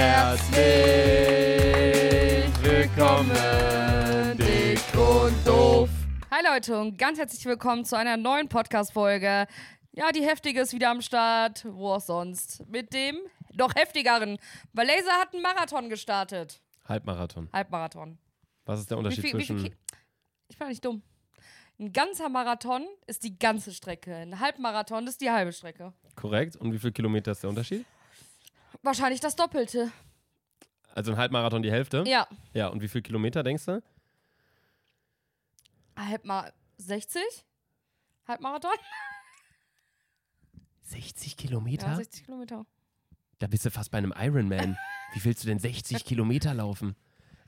[0.00, 0.64] Herzlich
[2.64, 5.90] willkommen, dick und doof.
[6.30, 9.46] Hi Leute und ganz herzlich willkommen zu einer neuen Podcast-Folge.
[9.92, 12.66] Ja, die heftige ist wieder am Start, wo auch sonst.
[12.66, 13.18] Mit dem
[13.52, 14.38] noch heftigeren,
[14.72, 16.62] weil Laser hat einen Marathon gestartet.
[16.88, 17.50] Halbmarathon.
[17.52, 18.16] Halbmarathon.
[18.64, 19.76] Was ist der Unterschied Wie viel- wie viel zwischen.
[20.48, 21.02] Ich bin nicht dumm.
[21.78, 24.14] Ein ganzer Marathon ist die ganze Strecke.
[24.16, 25.92] Ein Halbmarathon ist die halbe Strecke.
[26.16, 26.56] Korrekt.
[26.56, 27.84] Und wie viel Kilometer ist der Unterschied?
[28.82, 29.92] Wahrscheinlich das Doppelte.
[30.94, 32.04] Also ein Halbmarathon die Hälfte?
[32.06, 32.26] Ja.
[32.54, 33.82] Ja, und wie viel Kilometer denkst du?
[35.96, 37.22] Halbma 60?
[38.26, 38.72] Halbmarathon?
[40.82, 41.86] 60 Kilometer?
[41.88, 42.66] Ja, 60 Kilometer.
[43.38, 44.76] Da bist du fast bei einem Ironman.
[45.14, 46.96] Wie willst du denn 60 Kilometer laufen?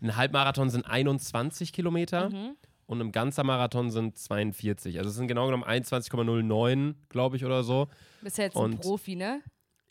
[0.00, 2.56] Ein Halbmarathon sind 21 Kilometer Mhm.
[2.86, 4.98] und ein ganzer Marathon sind 42.
[4.98, 7.88] Also es sind genau genommen 21,09, glaube ich, oder so.
[8.20, 9.42] Bist ja jetzt ein Und- Profi, ne?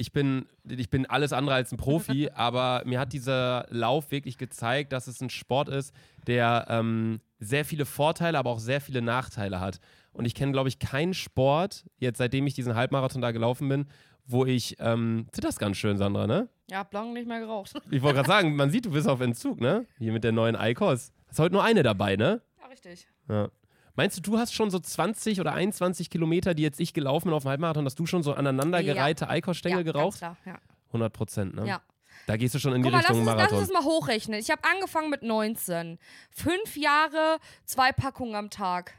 [0.02, 4.38] Ich bin, ich bin alles andere als ein Profi, aber mir hat dieser Lauf wirklich
[4.38, 5.94] gezeigt, dass es ein Sport ist,
[6.28, 9.80] der ähm, sehr viele Vorteile, aber auch sehr viele Nachteile hat.
[10.12, 13.86] Und ich kenne, glaube ich, keinen Sport, jetzt seitdem ich diesen Halbmarathon da gelaufen bin,
[14.26, 16.50] wo ich, ähm, zitterst ganz schön, Sandra, ne?
[16.70, 17.74] Ja, hab lange nicht mehr geraucht.
[17.92, 19.86] Ich wollte gerade sagen, man sieht, du bist auf Entzug, ne?
[20.00, 21.12] Hier mit der neuen Eikos.
[21.28, 22.42] Hast heute nur eine dabei, ne?
[22.60, 23.08] Ja, richtig.
[23.30, 23.50] Ja.
[23.96, 27.34] Meinst du, du hast schon so 20 oder 21 Kilometer, die jetzt ich gelaufen bin
[27.34, 30.18] auf dem Halbmarathon, dass du schon so aneinandergereihte Eikos-Stängel ja, geraucht?
[30.18, 30.58] Klar, ja.
[30.88, 31.68] 100 Prozent, ne?
[31.68, 31.82] ja.
[32.28, 33.58] Da gehst du schon in die mal, lass Richtung uns, lass Marathon.
[33.58, 34.40] uns das mal hochrechnen.
[34.40, 35.98] Ich habe angefangen mit 19.
[36.30, 38.94] Fünf Jahre, zwei Packungen am Tag.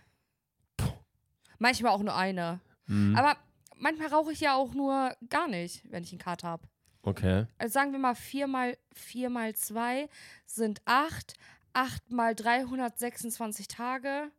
[1.59, 2.61] Manchmal auch nur eine.
[2.87, 3.17] Mhm.
[3.17, 3.37] Aber
[3.77, 6.67] manchmal rauche ich ja auch nur gar nicht, wenn ich einen Kater habe.
[7.03, 7.47] Okay.
[7.59, 10.09] Also sagen wir mal, vier mal, vier mal zwei
[10.47, 11.35] sind acht.
[11.75, 14.31] Acht mal 326 Tage.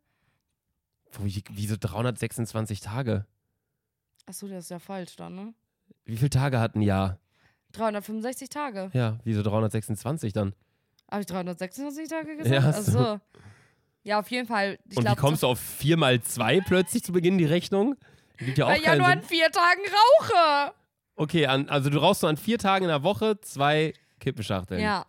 [1.20, 3.26] Wie, wieso 326 Tage?
[4.26, 5.54] Achso, das ist ja falsch dann, ne?
[6.04, 7.18] Wie viele Tage hat ein Jahr?
[7.72, 8.90] 365 Tage.
[8.94, 10.54] Ja, wieso 326 dann?
[11.10, 12.54] Habe ich 326 Tage gesagt?
[12.64, 12.68] Ja.
[12.70, 13.20] Achso.
[14.02, 14.78] Ja, auf jeden Fall.
[14.90, 17.96] Ich Und glaub, wie kommst du auf 4 mal 2 plötzlich zu Beginn die Rechnung?
[18.38, 19.18] Gibt ja auch Weil ich ja nur Sinn.
[19.18, 19.80] an vier Tagen
[20.20, 20.74] rauche.
[21.16, 24.80] Okay, an, also du rauchst so an vier Tagen in der Woche zwei Kippenschachteln.
[24.80, 25.06] Ja,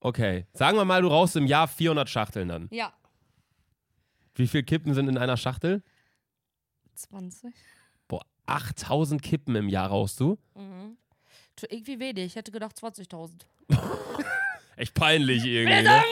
[0.00, 0.46] Okay.
[0.52, 2.68] Sagen wir mal, du rauchst im Jahr 400 Schachteln dann.
[2.70, 2.92] ja.
[4.34, 5.82] Wie viele Kippen sind in einer Schachtel?
[6.94, 7.52] 20.
[8.08, 10.38] Boah, 8000 Kippen im Jahr rauchst du?
[10.54, 10.96] Mhm.
[11.56, 12.24] Tu- Irgendwie wenig.
[12.26, 13.30] Ich hätte gedacht 20.000.
[14.76, 16.02] Echt peinlich irgendwie, ne?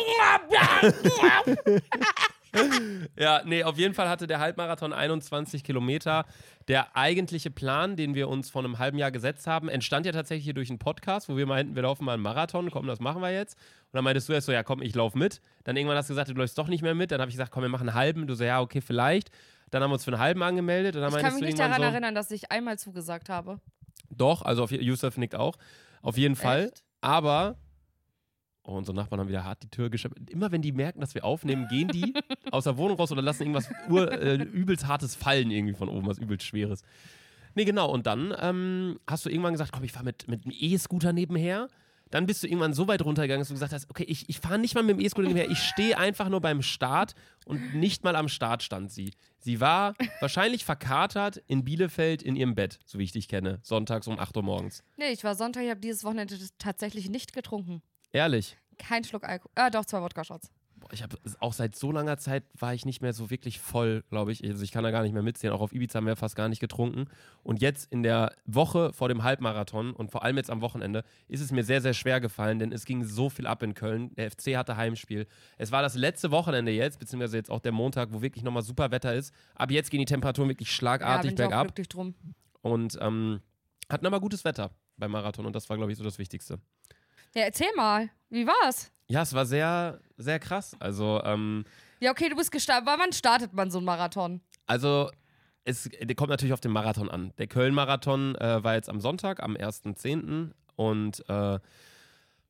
[3.18, 6.24] ja, nee, auf jeden Fall hatte der Halbmarathon 21 Kilometer.
[6.68, 10.44] Der eigentliche Plan, den wir uns vor einem halben Jahr gesetzt haben, entstand ja tatsächlich
[10.44, 13.22] hier durch einen Podcast, wo wir meinten, wir laufen mal einen Marathon, komm, das machen
[13.22, 13.54] wir jetzt.
[13.54, 15.40] Und dann meintest du erst so, ja komm, ich lauf mit.
[15.64, 17.10] Dann irgendwann hast du gesagt, du läufst doch nicht mehr mit.
[17.10, 18.26] Dann habe ich gesagt, komm, wir machen einen halben.
[18.26, 19.30] Du so, ja, okay, vielleicht.
[19.70, 20.94] Dann haben wir uns für einen halben angemeldet.
[20.94, 23.58] Ich kann mich nicht daran so, erinnern, dass ich einmal zugesagt habe.
[24.10, 25.56] doch, also auf, Yusuf nickt auch.
[26.02, 26.66] Auf jeden Fall.
[26.66, 26.84] Echt?
[27.00, 27.56] Aber,
[28.64, 30.18] oh, unsere Nachbarn haben wieder hart die Tür geschöpft.
[30.30, 32.14] Immer wenn die merken, dass wir aufnehmen, gehen die
[32.50, 36.06] aus der Wohnung raus oder lassen irgendwas ur, äh, übelst hartes fallen irgendwie von oben,
[36.06, 36.82] was übelst schweres.
[37.54, 37.90] Nee, genau.
[37.90, 41.68] Und dann ähm, hast du irgendwann gesagt, komm, ich fahre mit, mit einem E-Scooter nebenher.
[42.10, 44.58] Dann bist du irgendwann so weit runtergegangen, dass du gesagt hast, okay, ich, ich fahre
[44.58, 47.14] nicht mal mit dem E-Scooter nebenher, ich stehe einfach nur beim Start
[47.46, 49.12] und nicht mal am Start stand sie.
[49.38, 54.06] Sie war wahrscheinlich verkatert in Bielefeld in ihrem Bett, so wie ich dich kenne, sonntags
[54.08, 54.84] um 8 Uhr morgens.
[54.98, 57.82] Nee, ich war Sonntag, ich habe dieses Wochenende tatsächlich nicht getrunken.
[58.12, 58.56] Ehrlich.
[58.78, 59.50] Kein Schluck Alkohol.
[59.54, 60.50] Äh, doch, zwei Wodka-Shots.
[60.90, 64.32] Ich habe auch seit so langer Zeit war ich nicht mehr so wirklich voll, glaube
[64.32, 64.42] ich.
[64.44, 65.54] Also ich kann da gar nicht mehr mitzählen.
[65.54, 67.06] Auch auf Ibiza haben wir fast gar nicht getrunken.
[67.44, 71.40] Und jetzt in der Woche vor dem Halbmarathon und vor allem jetzt am Wochenende ist
[71.40, 74.12] es mir sehr, sehr schwer gefallen, denn es ging so viel ab in Köln.
[74.16, 75.28] Der FC hatte Heimspiel.
[75.56, 78.90] Es war das letzte Wochenende jetzt, beziehungsweise jetzt auch der Montag, wo wirklich nochmal super
[78.90, 79.32] Wetter ist.
[79.54, 81.66] Ab jetzt gehen die Temperaturen wirklich Ja, schlagartig bin ich auch bergab.
[81.68, 82.14] glücklich drum.
[82.60, 83.40] Und ähm,
[83.88, 86.58] hatten aber gutes Wetter beim Marathon und das war, glaube ich, so das Wichtigste.
[87.34, 88.10] Ja, erzähl mal.
[88.30, 88.90] Wie war's?
[89.08, 90.76] Ja, es war sehr, sehr krass.
[90.80, 91.64] Also, ähm,
[92.00, 92.86] Ja, okay, du bist gestartet.
[92.86, 94.40] Wann startet man so einen Marathon?
[94.66, 95.10] Also,
[95.64, 97.32] es der kommt natürlich auf den Marathon an.
[97.38, 100.50] Der Köln-Marathon äh, war jetzt am Sonntag, am 1.10.
[100.76, 101.58] Und äh,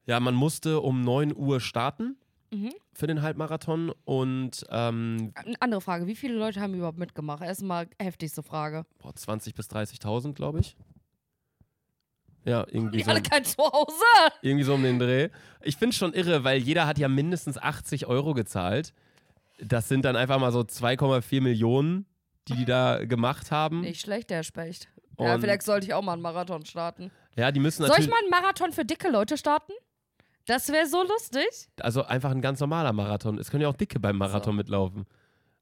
[0.07, 2.17] ja, man musste um 9 Uhr starten
[2.51, 2.71] Mhm.
[2.93, 3.93] für den Halbmarathon.
[4.05, 6.07] Und ähm, Eine andere Frage.
[6.07, 7.43] Wie viele Leute haben überhaupt mitgemacht?
[7.43, 8.85] Erstmal heftigste Frage.
[8.99, 10.77] boah, 20.000 bis 30.000, glaube ich.
[12.45, 14.05] Ja, irgendwie Die so, alle kein Zuhause.
[14.43, 15.29] irgendwie so um den Dreh.
[15.63, 18.93] Ich finde es schon irre, weil jeder hat ja mindestens 80 Euro gezahlt.
[19.61, 22.07] Das sind dann einfach mal so 2,4 Millionen,
[22.49, 23.83] die die da gemacht haben.
[23.83, 24.89] Nicht schlecht, der Specht.
[25.21, 27.11] Ja, Und- vielleicht sollte ich auch mal einen Marathon starten.
[27.37, 28.09] Ja, die müssen Soll natürlich.
[28.09, 29.73] ich mal einen Marathon für dicke Leute starten?
[30.47, 31.47] Das wäre so lustig.
[31.81, 33.39] Also einfach ein ganz normaler Marathon.
[33.39, 35.07] Es können ja auch Dicke beim Marathon mitlaufen.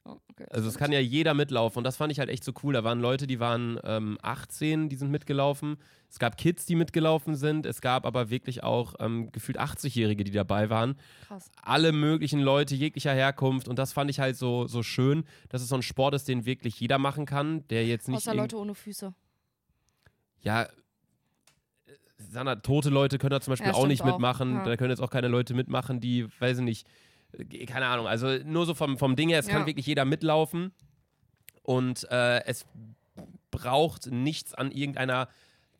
[0.04, 0.46] Oh, okay.
[0.50, 2.72] Also es kann ja jeder mitlaufen und das fand ich halt echt so cool.
[2.72, 5.76] Da waren Leute, die waren ähm, 18, die sind mitgelaufen.
[6.08, 7.66] Es gab Kids, die mitgelaufen sind.
[7.66, 10.96] Es gab aber wirklich auch ähm, gefühlt 80-Jährige, die dabei waren.
[11.28, 11.50] Krass.
[11.62, 15.68] Alle möglichen Leute jeglicher Herkunft und das fand ich halt so, so schön, dass es
[15.68, 18.74] so ein Sport ist, den wirklich jeder machen kann, der jetzt nicht Außer Leute ohne
[18.74, 19.12] Füße.
[20.40, 20.68] ja, äh,
[22.16, 24.06] Sandra, tote Leute können da zum Beispiel Ja, auch nicht auch.
[24.06, 24.54] mitmachen.
[24.54, 24.64] Ja.
[24.64, 26.86] Da können jetzt auch keine Leute mitmachen, die, weiß ich nicht,
[27.66, 28.06] keine Ahnung.
[28.06, 29.66] Also nur so vom, vom Ding her, es kann Ja.
[29.66, 30.72] wirklich jeder mitlaufen.
[31.62, 32.66] Und äh, es
[33.50, 35.28] braucht nichts an irgendeiner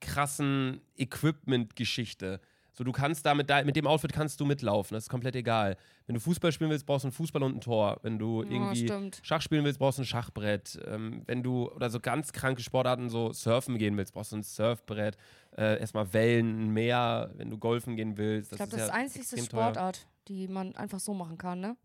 [0.00, 2.40] krassen Equipment-Geschichte.
[2.72, 5.76] So, du kannst da mit, dem Outfit kannst du mitlaufen, das ist komplett egal.
[6.06, 7.98] Wenn du Fußball spielen willst, brauchst du einen Fußball und ein Tor.
[8.02, 9.20] Wenn du Ja, irgendwie stimmt.
[9.22, 10.78] Schach spielen willst, brauchst du ein Schachbrett.
[10.86, 14.42] Ähm, wenn du oder so ganz kranke Sportarten, so surfen gehen willst, brauchst du ein
[14.42, 15.16] Surfbrett.
[15.56, 18.52] Äh, erstmal Wellen, ein Meer, wenn du golfen gehen willst.
[18.52, 19.92] Ich glaube, das ist ja einzigste extrem teuer.
[20.28, 21.76] Die man einfach so machen kann, ne?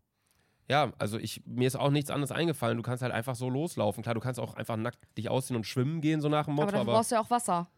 [0.68, 2.76] Ja, also ich, mir ist auch nichts anderes eingefallen.
[2.76, 4.02] Du kannst halt einfach so loslaufen.
[4.02, 6.62] Klar, du kannst auch einfach nackt dich ausziehen und schwimmen gehen, so nach dem Aber
[6.64, 6.72] Motto.
[6.72, 7.68] dafür Aber, brauchst du ja auch Wasser.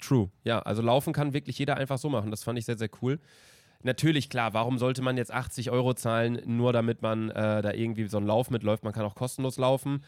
[0.00, 0.30] true.
[0.42, 2.30] Ja, also laufen kann wirklich jeder einfach so machen.
[2.30, 3.20] Das fand ich sehr, sehr cool.
[3.82, 8.08] Natürlich, klar, warum sollte man jetzt 80 Euro zahlen, nur damit man äh, da irgendwie
[8.08, 8.82] so einen Lauf mitläuft?
[8.82, 10.02] Man kann auch kostenlos laufen.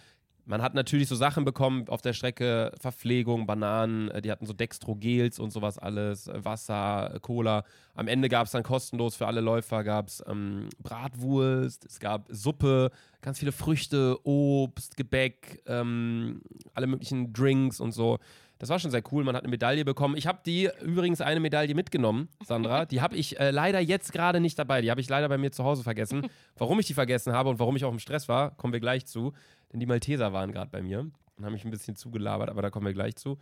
[0.48, 4.54] Man hat natürlich so Sachen bekommen auf der Strecke, Verpflegung, Bananen, äh, die hatten so
[4.54, 7.64] Dextrogels und sowas alles, äh, Wasser, äh, Cola.
[7.94, 12.90] Am Ende gab es dann kostenlos für alle Läufer gab's, ähm, Bratwurst, es gab Suppe,
[13.20, 16.40] ganz viele Früchte, Obst, Gebäck, ähm,
[16.72, 18.18] alle möglichen Drinks und so.
[18.58, 19.22] Das war schon sehr cool.
[19.22, 20.16] Man hat eine Medaille bekommen.
[20.16, 22.84] Ich habe die übrigens eine Medaille mitgenommen, Sandra.
[22.86, 24.80] Die habe ich äh, leider jetzt gerade nicht dabei.
[24.80, 26.28] Die habe ich leider bei mir zu Hause vergessen.
[26.56, 29.06] Warum ich die vergessen habe und warum ich auch im Stress war, kommen wir gleich
[29.06, 29.32] zu.
[29.72, 31.00] Denn die Malteser waren gerade bei mir
[31.36, 33.38] und haben mich ein bisschen zugelabert, aber da kommen wir gleich zu.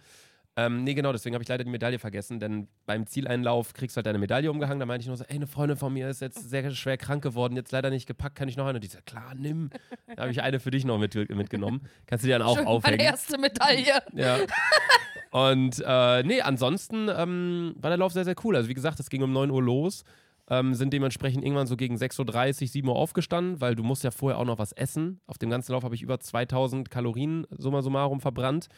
[0.59, 3.99] Ähm, nee, genau, deswegen habe ich leider die Medaille vergessen, denn beim Zieleinlauf kriegst du
[3.99, 4.81] halt deine Medaille umgehangen.
[4.81, 7.23] Da meinte ich nur so, ey, eine Freundin von mir ist jetzt sehr schwer krank
[7.23, 8.79] geworden, jetzt leider nicht gepackt, kann ich noch eine?
[8.79, 9.69] Und die so, klar, nimm.
[10.15, 11.87] Da habe ich eine für dich noch mit, mitgenommen.
[12.07, 13.01] Kannst du dir dann auch Schön, meine aufhängen.
[13.01, 14.03] erste Medaille.
[14.15, 14.39] Ja.
[15.31, 18.57] Und äh, nee, ansonsten ähm, war der Lauf sehr, sehr cool.
[18.57, 20.05] Also wie gesagt, es ging um 9 Uhr los.
[20.49, 24.13] Ähm, sind dementsprechend irgendwann so gegen 6.30 Uhr, 7 Uhr aufgestanden, weil du musst ja
[24.13, 25.21] vorher auch noch was essen.
[25.27, 28.69] Auf dem ganzen Lauf habe ich über 2000 Kalorien summa summarum verbrannt.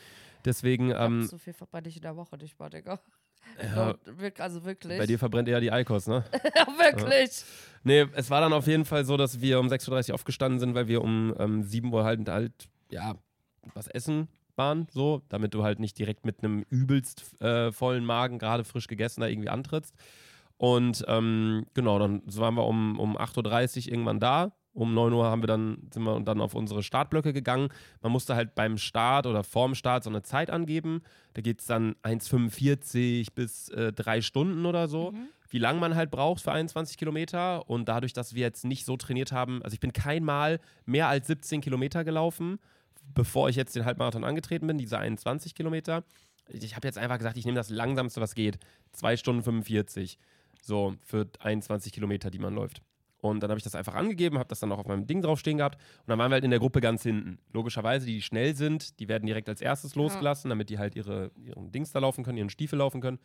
[0.45, 3.01] Deswegen, ähm, so viel verbrenne ich in der Woche nicht mal, Digga.
[3.63, 3.95] ja,
[4.39, 4.99] Also wirklich.
[4.99, 6.25] bei dir verbrennt eher die Eikos, ne?
[6.57, 7.45] ja, wirklich.
[7.85, 10.75] Nee, es war dann auf jeden Fall so, dass wir um 6.30 Uhr aufgestanden sind,
[10.75, 12.53] weil wir um ähm, 7 Uhr halt, halt,
[12.91, 13.15] ja,
[13.75, 18.39] was essen waren, so, damit du halt nicht direkt mit einem übelst äh, vollen Magen,
[18.39, 19.95] gerade frisch gegessen, da irgendwie antrittst.
[20.59, 24.53] Und ähm, genau, dann waren wir um, um 8.30 Uhr irgendwann da.
[24.73, 27.69] Um 9 Uhr haben wir dann, sind wir dann auf unsere Startblöcke gegangen.
[28.01, 31.03] Man musste halt beim Start oder vorm Start so eine Zeit angeben.
[31.35, 35.29] Da geht es dann 1,45 bis äh, drei Stunden oder so Mhm.
[35.51, 37.69] wie lange man halt braucht für 21 Kilometer.
[37.69, 41.09] Und dadurch, dass wir jetzt nicht so trainiert haben, also ich bin kein Mal mehr
[41.09, 42.59] als 17 Kilometer gelaufen,
[43.15, 46.05] bevor ich jetzt den Halbmarathon angetreten bin, diese 21 Kilometer.
[46.51, 48.59] Ich habe jetzt einfach gesagt, ich nehme das langsamste, was geht.
[48.93, 50.19] 2 Stunden 45.
[50.63, 52.83] So, für 21 Kilometer, die man läuft.
[53.21, 55.59] Und dann habe ich das einfach angegeben, habe das dann auch auf meinem Ding draufstehen
[55.59, 55.77] gehabt.
[56.01, 57.39] Und dann waren wir halt in der Gruppe ganz hinten.
[57.53, 61.33] Logischerweise, die, die schnell sind, die werden direkt als erstes losgelassen, damit die halt ihre,
[61.37, 63.19] ihren Dings da laufen können, ihren Stiefel laufen können.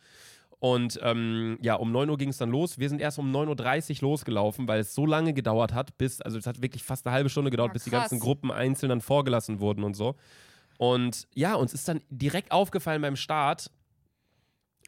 [0.58, 2.78] Und ähm, ja, um 9 Uhr ging es dann los.
[2.78, 6.38] Wir sind erst um 9.30 Uhr losgelaufen, weil es so lange gedauert hat, bis, also
[6.38, 9.00] es hat wirklich fast eine halbe Stunde gedauert, Ah, bis die ganzen Gruppen einzeln dann
[9.00, 10.16] vorgelassen wurden und so.
[10.78, 13.70] Und ja, uns ist dann direkt aufgefallen beim Start,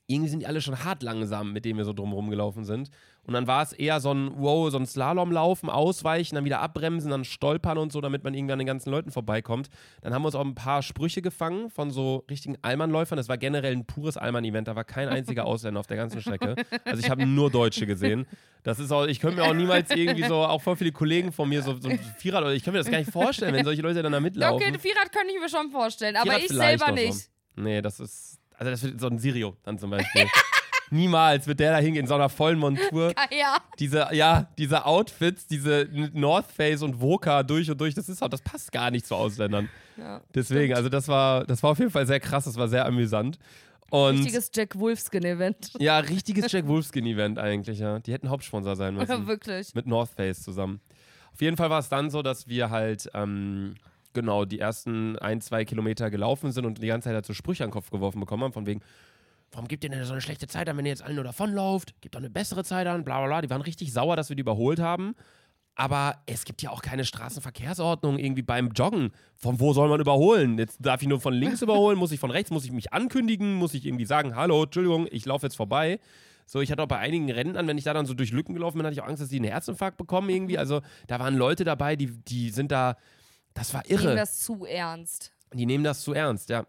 [0.08, 2.90] irgendwie sind die alle schon hart langsam, mit denen wir so drumherum gelaufen sind.
[3.24, 7.10] Und dann war es eher so ein, wow, so ein Slalomlaufen, ausweichen, dann wieder abbremsen,
[7.10, 9.68] dann stolpern und so, damit man irgendwie an den ganzen Leuten vorbeikommt.
[10.02, 13.16] Dann haben wir uns auch ein paar Sprüche gefangen von so richtigen Allmann-Läufern.
[13.16, 16.54] Das war generell ein pures Allmann-Event, da war kein einziger Ausländer auf der ganzen Strecke.
[16.84, 18.26] Also ich habe nur Deutsche gesehen.
[18.62, 21.48] Das ist auch, ich könnte mir auch niemals irgendwie so, auch voll viele Kollegen von
[21.48, 23.82] mir, so, so ein Vierrad, oder ich könnte mir das gar nicht vorstellen, wenn solche
[23.82, 24.54] Leute dann da mitlaufen.
[24.54, 27.06] okay, ein Vierrad könnte ich mir schon vorstellen, aber Vierrad ich selber noch so.
[27.06, 27.30] nicht.
[27.56, 30.26] Nee, das ist, also das wird so ein Sirio dann zum Beispiel.
[30.90, 33.12] Niemals wird der da hingehen in so einer vollen Montur.
[33.36, 33.58] Ja.
[33.78, 38.28] Diese, ja, diese Outfits, diese North Face und Voka durch und durch, das ist auch,
[38.28, 39.68] das passt gar nicht zu Ausländern.
[39.96, 40.20] ja.
[40.34, 43.38] Deswegen, also das war, das war auf jeden Fall sehr krass, das war sehr amüsant.
[43.90, 45.72] Und Richtiges Jack Wolfskin-Event.
[45.78, 47.98] ja, richtiges Jack Wolfskin-Event eigentlich, ja.
[48.00, 49.26] Die hätten Hauptsponsor sein müssen.
[49.26, 49.74] Wirklich.
[49.74, 50.80] mit North Face zusammen.
[51.32, 53.74] Auf jeden Fall war es dann so, dass wir halt ähm,
[54.16, 57.62] genau die ersten ein, zwei Kilometer gelaufen sind und die ganze Zeit halt so Sprüche
[57.62, 58.80] an den Kopf geworfen bekommen haben, von wegen,
[59.52, 61.94] warum gibt ihr denn so eine schlechte Zeit an, wenn ihr jetzt alle nur davonlauft?
[62.00, 63.42] Gebt doch eine bessere Zeit an, bla bla bla.
[63.42, 65.14] Die waren richtig sauer, dass wir die überholt haben.
[65.78, 69.12] Aber es gibt ja auch keine Straßenverkehrsordnung irgendwie beim Joggen.
[69.34, 70.58] Von wo soll man überholen?
[70.58, 73.54] Jetzt darf ich nur von links überholen, muss ich von rechts, muss ich mich ankündigen,
[73.54, 76.00] muss ich irgendwie sagen, hallo, Entschuldigung, ich laufe jetzt vorbei.
[76.46, 78.54] So, ich hatte auch bei einigen Rennen an, wenn ich da dann so durch Lücken
[78.54, 80.56] gelaufen bin, hatte ich auch Angst, dass die einen Herzinfarkt bekommen irgendwie.
[80.66, 82.96] Also da waren Leute dabei, die, die sind da
[83.56, 84.16] Das war Die nehmen irre.
[84.16, 85.32] das zu ernst.
[85.52, 86.66] Die nehmen das zu ernst, ja.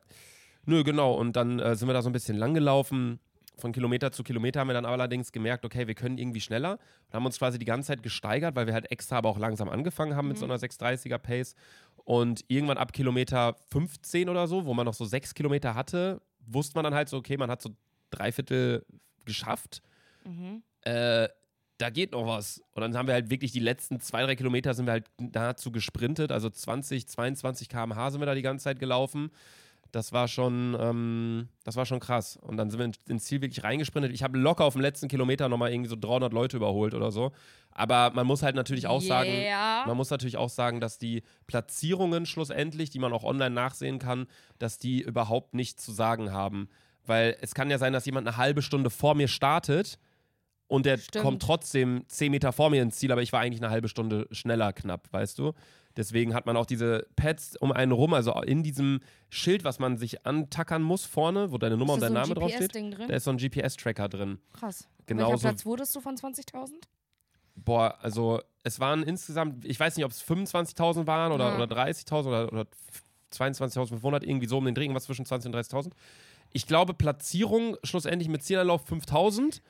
[0.65, 1.13] Nö, genau.
[1.13, 3.19] Und dann äh, sind wir da so ein bisschen lang gelaufen.
[3.57, 6.73] Von Kilometer zu Kilometer haben wir dann allerdings gemerkt, okay, wir können irgendwie schneller.
[7.07, 9.69] Und haben uns quasi die ganze Zeit gesteigert, weil wir halt extra aber auch langsam
[9.69, 11.55] angefangen haben mit so einer 630er Pace.
[12.03, 16.75] Und irgendwann ab Kilometer 15 oder so, wo man noch so sechs Kilometer hatte, wusste
[16.75, 17.71] man dann halt so, okay, man hat so
[18.11, 18.85] drei Viertel
[19.25, 19.81] geschafft.
[20.23, 20.61] Mhm.
[20.81, 21.27] Äh,
[21.77, 22.63] da geht noch was.
[22.73, 25.71] Und dann haben wir halt wirklich die letzten zwei, drei Kilometer sind wir halt nahezu
[25.71, 26.31] gesprintet.
[26.31, 29.29] Also 20, 22 km/h sind wir da die ganze Zeit gelaufen.
[29.93, 32.35] Das war schon, ähm, das war schon krass.
[32.35, 34.11] Und dann sind wir in- ins Ziel wirklich reingesprintet.
[34.11, 37.31] Ich habe locker auf dem letzten Kilometer nochmal irgendwie so 300 Leute überholt oder so.
[37.71, 39.29] Aber man muss halt natürlich auch sagen,
[39.87, 44.27] man muss natürlich auch sagen, dass die Platzierungen schlussendlich, die man auch online nachsehen kann,
[44.59, 46.67] dass die überhaupt nichts zu sagen haben.
[47.05, 49.97] Weil es kann ja sein, dass jemand eine halbe Stunde vor mir startet
[50.67, 51.23] und der Stimmt.
[51.23, 54.27] kommt trotzdem zehn Meter vor mir ins Ziel, aber ich war eigentlich eine halbe Stunde
[54.31, 55.53] schneller knapp, weißt du?
[55.95, 59.97] Deswegen hat man auch diese Pads um einen rum, also in diesem Schild, was man
[59.97, 62.75] sich antackern muss vorne, wo deine Nummer und dein so Name draufsteht.
[62.75, 64.37] Da ist so ein GPS-Tracker drin.
[64.53, 64.87] Krass.
[65.07, 66.73] Genauso- Welcher Platz wurdest du von 20.000?
[67.55, 71.55] Boah, also es waren insgesamt, ich weiß nicht, ob es 25.000 waren oder, Ja.
[71.55, 72.67] oder 30.000 oder, oder
[73.31, 75.91] 22.500, irgendwie so um den Dreh, irgendwas zwischen 20.000 und 30.000.
[76.53, 79.61] Ich glaube, Platzierung schlussendlich mit Zielanlauf 5.000.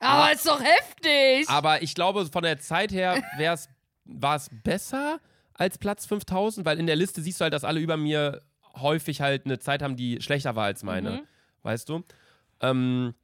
[0.00, 1.48] Aber ist doch heftig!
[1.48, 3.22] Aber ich glaube, von der Zeit her
[4.04, 5.20] war es besser
[5.54, 8.40] als Platz 5.000, weil in der Liste siehst du halt, dass alle über mir
[8.76, 11.10] häufig halt eine Zeit haben, die schlechter war als meine.
[11.10, 11.20] Mhm.
[11.62, 12.02] Weißt du?
[12.62, 13.14] Ähm,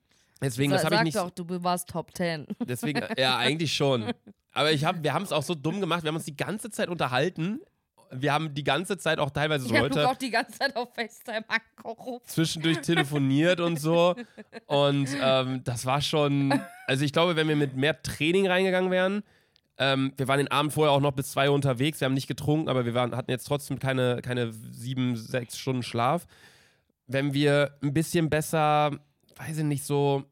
[0.42, 1.16] deswegen, das Sa- habe ich Sag nicht.
[1.16, 2.47] doch, du warst Top 10.
[2.66, 4.12] Deswegen, ja, eigentlich schon.
[4.52, 6.02] Aber ich hab, wir haben es auch so dumm gemacht.
[6.02, 7.61] Wir haben uns die ganze Zeit unterhalten.
[8.10, 10.94] Wir haben die ganze Zeit auch teilweise so Ich Leute auch die ganze Zeit auf
[10.94, 12.22] FaceTime angerufen.
[12.26, 14.14] zwischendurch telefoniert und so.
[14.66, 16.58] Und ähm, das war schon.
[16.86, 19.22] Also, ich glaube, wenn wir mit mehr Training reingegangen wären,
[19.78, 22.00] ähm, wir waren den Abend vorher auch noch bis zwei Uhr unterwegs.
[22.00, 25.82] Wir haben nicht getrunken, aber wir waren, hatten jetzt trotzdem keine, keine sieben, sechs Stunden
[25.82, 26.26] Schlaf.
[27.06, 28.92] Wenn wir ein bisschen besser,
[29.36, 30.25] weiß ich nicht, so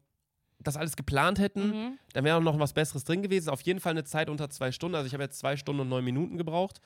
[0.59, 1.99] das alles geplant hätten, Mhm.
[2.13, 3.49] dann wäre auch noch was Besseres drin gewesen.
[3.49, 4.95] Auf jeden Fall eine Zeit unter zwei Stunden.
[4.95, 6.81] Also ich habe jetzt zwei Stunden und neun Minuten gebraucht.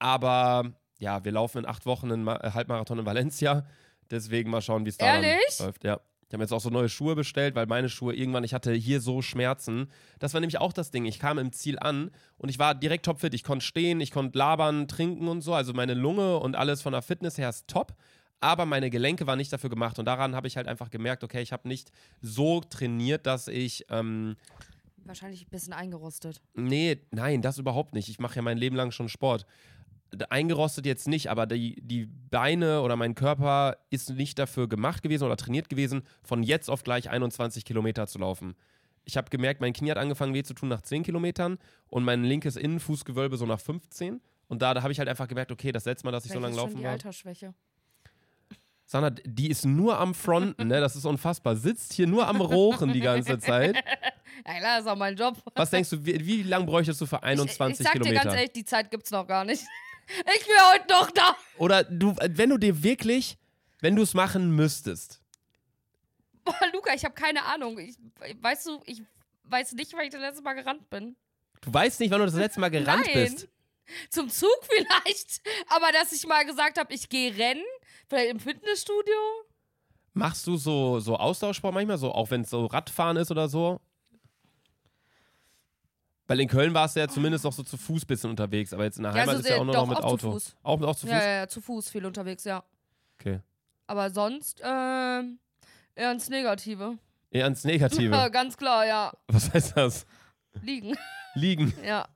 [0.00, 3.64] Aber ja, wir laufen in acht Wochen einen äh, Halbmarathon in Valencia.
[4.10, 5.84] Deswegen mal schauen, wie es da läuft.
[5.84, 6.00] Ja.
[6.28, 9.00] Ich habe jetzt auch so neue Schuhe bestellt, weil meine Schuhe irgendwann, ich hatte hier
[9.00, 9.90] so Schmerzen.
[10.20, 11.04] Das war nämlich auch das Ding.
[11.04, 13.34] Ich kam im Ziel an und ich war direkt topfit.
[13.34, 15.54] Ich konnte stehen, ich konnte labern, trinken und so.
[15.54, 17.96] Also meine Lunge und alles von der Fitness her ist top.
[18.38, 19.98] Aber meine Gelenke waren nicht dafür gemacht.
[19.98, 21.90] Und daran habe ich halt einfach gemerkt, okay, ich habe nicht
[22.22, 24.36] so trainiert, dass ich ähm,
[25.04, 26.40] Wahrscheinlich ein bisschen eingerostet.
[26.54, 28.08] Nee, nein, das überhaupt nicht.
[28.08, 29.46] Ich mache ja mein Leben lang schon Sport.
[30.28, 35.24] Eingerostet jetzt nicht, aber die, die Beine oder mein Körper ist nicht dafür gemacht gewesen
[35.24, 38.54] oder trainiert gewesen, von jetzt auf gleich 21 Kilometer zu laufen.
[39.04, 42.24] Ich habe gemerkt, mein Knie hat angefangen weh zu tun nach 10 Kilometern und mein
[42.24, 44.20] linkes Innenfußgewölbe so nach 15.
[44.48, 46.38] Und da, da habe ich halt einfach gemerkt, okay, das letzte Mal, dass ich so
[46.38, 46.92] Vielleicht lange ist schon laufen die war.
[46.92, 47.54] Altersschwäche.
[48.84, 50.80] Sandra, die ist nur am Fronten, ne?
[50.80, 51.54] Das ist unfassbar.
[51.54, 53.76] Sitzt hier nur am Rochen die ganze Zeit.
[54.46, 55.36] Ja, klar, ist auch mein Job.
[55.54, 58.20] Was denkst du, wie, wie lange bräuchtest du für 21 ich, ich sag Kilometer?
[58.20, 59.64] dir ganz ehrlich, die Zeit gibt's noch gar nicht.
[60.18, 61.36] Ich bin heute noch da.
[61.56, 63.36] Oder du, wenn du dir wirklich,
[63.80, 65.20] wenn du es machen müsstest,
[66.44, 67.78] Boah, Luca, ich habe keine Ahnung.
[67.78, 67.96] Ich,
[68.40, 69.02] weißt du, ich
[69.44, 71.14] weiß nicht, weil ich das letzte Mal gerannt bin.
[71.60, 73.34] du weißt nicht, wann du das letzte Mal gerannt Nein.
[73.34, 73.48] bist.
[74.08, 75.42] Zum Zug vielleicht.
[75.68, 77.64] Aber dass ich mal gesagt habe, ich gehe rennen,
[78.08, 79.14] vielleicht im Fitnessstudio.
[80.14, 83.80] Machst du so, so Austauschsport manchmal, so auch wenn es so Radfahren ist oder so?
[86.30, 88.98] Weil in Köln warst du ja zumindest noch so zu Fuß bisschen unterwegs, aber jetzt
[88.98, 90.32] in der Ja, Heimat so ist ja auch nur doch, noch mit auch zu Auto.
[90.34, 90.56] Fuß.
[90.62, 91.10] Auch, auch zu Fuß?
[91.10, 92.62] Ja, ja, ja, zu Fuß viel unterwegs, ja.
[93.18, 93.40] Okay.
[93.88, 95.40] Aber sonst ähm,
[95.96, 96.98] eher ins Negative.
[97.32, 98.14] Eher ans Negative.
[98.14, 99.12] Ja, ganz klar, ja.
[99.26, 100.06] Was heißt das?
[100.62, 100.96] Liegen.
[101.34, 101.74] Liegen.
[101.84, 102.06] Ja.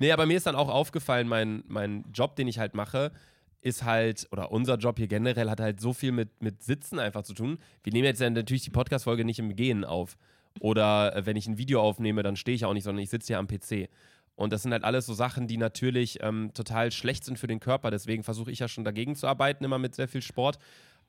[0.00, 3.12] Nee, aber mir ist dann auch aufgefallen, mein, mein Job, den ich halt mache,
[3.60, 7.22] ist halt, oder unser Job hier generell hat halt so viel mit, mit Sitzen einfach
[7.22, 7.60] zu tun.
[7.84, 10.16] Wir nehmen jetzt ja natürlich die Podcast-Folge nicht im Gehen auf.
[10.60, 13.28] Oder äh, wenn ich ein Video aufnehme, dann stehe ich auch nicht, sondern ich sitze
[13.28, 13.88] hier am PC.
[14.34, 17.60] Und das sind halt alles so Sachen, die natürlich ähm, total schlecht sind für den
[17.60, 17.90] Körper.
[17.90, 20.58] Deswegen versuche ich ja schon dagegen zu arbeiten, immer mit sehr viel Sport.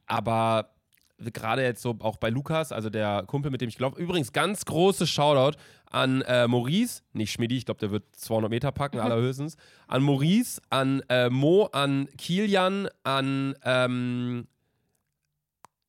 [0.06, 0.74] Aber
[1.18, 4.66] gerade jetzt so auch bei Lukas, also der Kumpel, mit dem ich glaube, übrigens ganz
[4.66, 5.58] großes Shoutout
[5.90, 9.56] an äh, Maurice, nicht Schmidi, ich glaube, der wird 200 Meter packen, allerhöchstens,
[9.88, 14.48] an Maurice, an äh, Mo, an Kilian, an, ähm,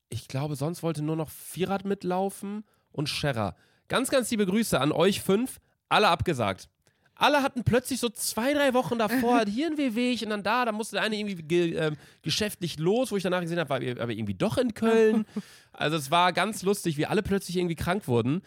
[0.09, 2.63] ich glaube, sonst wollte nur noch Vierrad mitlaufen
[2.95, 3.55] und Scherrer.
[3.87, 5.59] Ganz, ganz liebe Grüße an euch fünf,
[5.89, 6.69] alle abgesagt.
[7.17, 10.71] Alle hatten plötzlich so zwei, drei Wochen davor hier ein Wehweg und dann da, da
[10.71, 14.01] musste der eine irgendwie ge, ähm, geschäftlich los, wo ich danach gesehen habe, war er
[14.01, 15.25] aber irgendwie doch in Köln.
[15.77, 18.41] Also es war ganz lustig, wie alle plötzlich irgendwie krank wurden.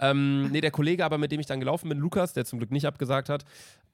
[0.00, 2.72] Ähm, nee, der Kollege aber, mit dem ich dann gelaufen bin, Lukas, der zum Glück
[2.72, 3.44] nicht abgesagt hat,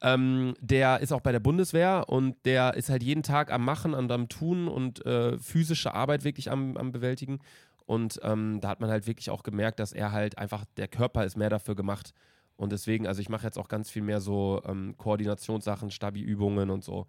[0.00, 3.92] ähm, der ist auch bei der Bundeswehr und der ist halt jeden Tag am Machen
[3.92, 7.40] und am Tun und äh, physische Arbeit wirklich am, am Bewältigen.
[7.88, 11.24] Und ähm, da hat man halt wirklich auch gemerkt, dass er halt einfach, der Körper
[11.24, 12.12] ist mehr dafür gemacht.
[12.56, 16.84] Und deswegen, also ich mache jetzt auch ganz viel mehr so ähm, Koordinationssachen, Stabi-Übungen und
[16.84, 17.06] so.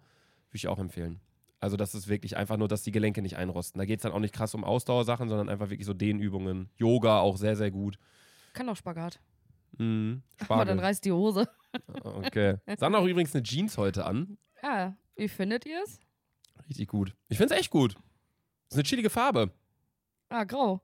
[0.48, 1.20] Würde ich auch empfehlen.
[1.58, 3.78] Also das ist wirklich einfach nur, dass die Gelenke nicht einrosten.
[3.78, 6.70] Da geht es dann auch nicht krass um Ausdauersachen, sondern einfach wirklich so Dehnübungen.
[6.76, 7.98] Yoga auch sehr, sehr gut.
[8.54, 9.20] Kann auch Spagat.
[9.76, 10.22] Mhm.
[10.48, 11.46] Aber dann reißt die Hose.
[12.02, 12.56] Okay.
[12.78, 14.38] Sandra hat auch übrigens eine Jeans heute an.
[14.62, 16.00] Ja, wie findet ihr es?
[16.70, 17.14] Richtig gut.
[17.28, 17.96] Ich finde es echt gut.
[18.70, 19.52] Ist eine chillige Farbe.
[20.30, 20.80] Ah, grau.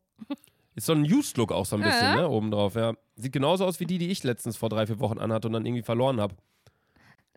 [0.74, 1.88] Ist so ein Used-Look auch so ein Ja.
[1.88, 2.28] bisschen, ne?
[2.28, 2.92] Obendrauf, ja.
[3.16, 5.64] Sieht genauso aus wie die, die ich letztens vor drei, vier Wochen anhatte und dann
[5.64, 6.34] irgendwie verloren habe.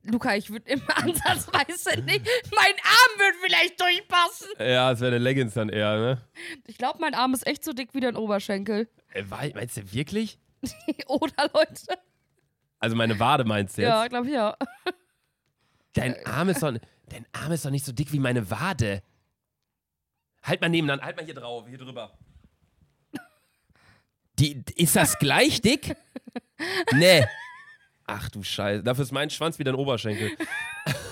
[0.04, 2.26] Luca, ich würde im Ansatzweise nicht.
[2.54, 4.48] Mein Arm wird vielleicht durchpassen.
[4.60, 6.22] Ja, es wäre eine Leggings dann eher, ne?
[6.68, 8.90] Ich glaube, mein Arm ist echt so dick wie dein Oberschenkel.
[9.14, 9.24] Äh,
[9.54, 10.40] meinst du wirklich?
[11.08, 12.00] Oder Leute?
[12.80, 13.90] Also meine Wade meinst du jetzt?
[13.90, 14.58] Ja, glaube ich ja.
[15.94, 16.74] Dein Arm ist doch,
[17.10, 19.02] dein Arm ist doch nicht so dick wie meine Wade.
[20.50, 22.12] Halt mal nebenan, halt mal hier drauf, hier drüber.
[24.40, 25.96] Die, ist das gleich dick?
[26.94, 27.26] Nee.
[28.08, 30.32] Ach du Scheiße, dafür ist mein Schwanz wie dein Oberschenkel.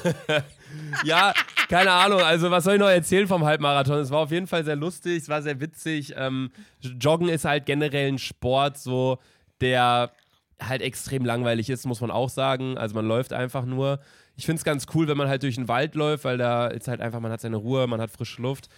[1.03, 1.33] ja,
[1.69, 3.99] keine Ahnung, also was soll ich noch erzählen vom Halbmarathon?
[3.99, 6.15] Es war auf jeden Fall sehr lustig, es war sehr witzig.
[6.17, 6.49] Ähm,
[6.81, 9.19] Joggen ist halt generell ein Sport, so
[9.61, 10.11] der
[10.59, 12.79] halt extrem langweilig ist, muss man auch sagen.
[12.79, 13.99] Also man läuft einfach nur.
[14.35, 16.87] Ich finde es ganz cool, wenn man halt durch den Wald läuft, weil da ist
[16.87, 18.69] halt einfach, man hat seine Ruhe, man hat frische Luft.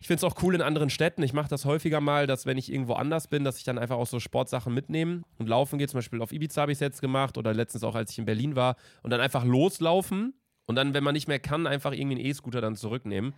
[0.00, 1.22] Ich finde es auch cool in anderen Städten.
[1.22, 3.96] Ich mache das häufiger mal, dass wenn ich irgendwo anders bin, dass ich dann einfach
[3.96, 5.88] auch so Sportsachen mitnehme und laufen gehe.
[5.88, 8.26] Zum Beispiel auf Ibiza habe ich es jetzt gemacht oder letztens auch, als ich in
[8.26, 8.76] Berlin war.
[9.02, 10.34] Und dann einfach loslaufen
[10.66, 13.34] und dann, wenn man nicht mehr kann, einfach irgendwie einen E-Scooter dann zurücknehmen.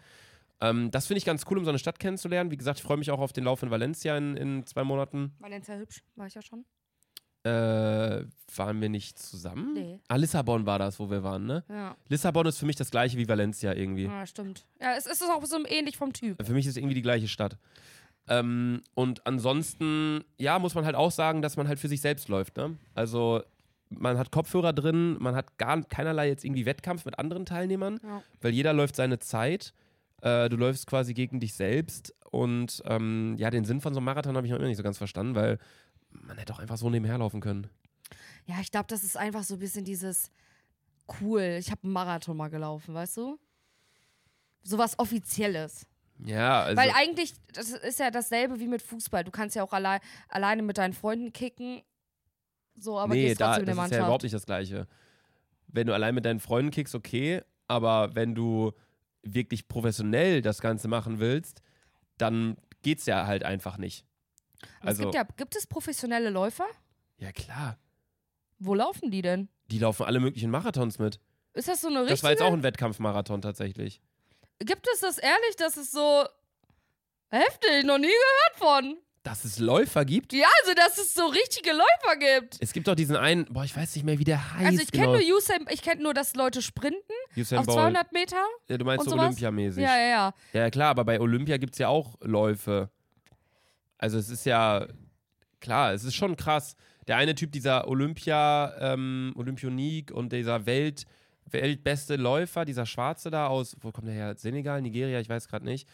[0.61, 2.51] Ähm, das finde ich ganz cool, um so eine Stadt kennenzulernen.
[2.51, 5.35] Wie gesagt, ich freue mich auch auf den Lauf in Valencia in, in zwei Monaten.
[5.39, 6.65] Valencia hübsch, war ich ja schon.
[7.47, 8.25] Äh,
[8.57, 9.75] waren wir nicht zusammen?
[9.75, 10.01] Nee.
[10.09, 11.65] Ah, Lissabon war das, wo wir waren, ne?
[11.69, 14.05] Ja, Lissabon ist für mich das gleiche wie Valencia irgendwie.
[14.05, 14.67] ja stimmt.
[14.81, 16.45] Ja, es ist auch so ähnlich vom Typ.
[16.45, 17.57] Für mich ist es irgendwie die gleiche Stadt.
[18.29, 22.29] Ähm, und ansonsten, ja, muss man halt auch sagen, dass man halt für sich selbst
[22.29, 22.77] läuft, ne?
[22.95, 23.43] Also,
[23.91, 28.23] man hat Kopfhörer drin, man hat gar keinerlei jetzt irgendwie Wettkampf mit anderen Teilnehmern, Ja.
[28.41, 29.73] weil jeder läuft seine Zeit.
[30.23, 32.13] Äh, du läufst quasi gegen dich selbst.
[32.33, 34.83] Und ähm, ja, den Sinn von so einem Marathon habe ich noch immer nicht so
[34.83, 35.59] ganz verstanden, weil
[36.11, 37.69] man hätte auch einfach so nebenher laufen können.
[38.47, 40.31] Ja, ich glaube, das ist einfach so ein bisschen dieses
[41.21, 41.57] cool.
[41.59, 43.39] Ich habe einen Marathon mal gelaufen, weißt du?
[44.63, 45.87] Sowas Offizielles.
[46.25, 46.81] Ja, also.
[46.81, 49.25] Weil eigentlich, das ist ja dasselbe wie mit Fußball.
[49.25, 51.83] Du kannst ja auch allein, alleine mit deinen Freunden kicken.
[52.77, 54.87] So, aber nee, gehst da, das der ist ja überhaupt nicht das Gleiche.
[55.69, 58.73] Wenn du allein mit deinen Freunden kickst, okay, aber wenn du
[59.23, 61.63] wirklich professionell das Ganze machen willst,
[62.19, 64.06] dann geht's ja halt einfach nicht.
[64.81, 66.67] Aber es Also, gibt, ja, gibt es professionelle Läufer?
[67.19, 67.79] ja klar,
[68.59, 69.49] Wo laufen die denn?
[69.69, 71.19] die laufen alle möglichen Marathons mit.
[71.55, 72.45] Ist das so eine Das war jetzt richtige?
[72.45, 74.01] auch ein Wettkampfmarathon tatsächlich.
[74.61, 76.25] Gibt es das ehrlich, dass es so
[77.31, 78.97] heftig, noch nie gehört von?
[79.23, 80.33] Dass es Läufer gibt?
[80.33, 82.59] Ja, also dass es so richtige Läufer gibt.
[82.61, 84.67] Es gibt doch diesen einen, boah, ich weiß nicht mehr, wie der heißt.
[84.67, 85.19] Also ich kenne genau.
[85.27, 87.01] nur Usain, ich kenne nur, dass Leute sprinten
[87.37, 87.77] Usain auf Bolt.
[87.79, 88.37] 200 Meter.
[88.69, 89.17] Ja, du meinst so?
[89.17, 89.83] Olympiamäßig.
[89.83, 90.35] Ja, ja, ja.
[90.53, 92.89] Ja, klar, aber bei Olympia gibt es ja auch Läufe.
[93.99, 94.87] Also es ist ja,
[95.61, 96.77] klar, es ist schon krass.
[97.07, 101.05] Der eine Typ, dieser Olympia, ähm, Olympionik und dieser Welt,
[101.51, 104.35] weltbeste Läufer, dieser Schwarze da aus, wo kommt der her?
[104.37, 105.89] Senegal, Nigeria, ich weiß gerade nicht.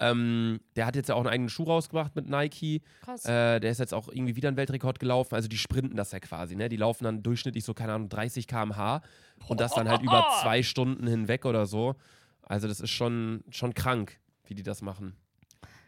[0.00, 2.82] Ähm, der hat jetzt ja auch einen eigenen Schuh rausgebracht mit Nike.
[3.02, 3.24] Krass.
[3.24, 5.34] Äh, der ist jetzt auch irgendwie wieder einen Weltrekord gelaufen.
[5.34, 6.68] Also die sprinten das ja quasi, ne?
[6.68, 9.02] Die laufen dann durchschnittlich so, keine Ahnung, 30 km/h
[9.48, 11.96] und das dann halt über zwei Stunden hinweg oder so.
[12.42, 15.16] Also das ist schon, schon krank, wie die das machen.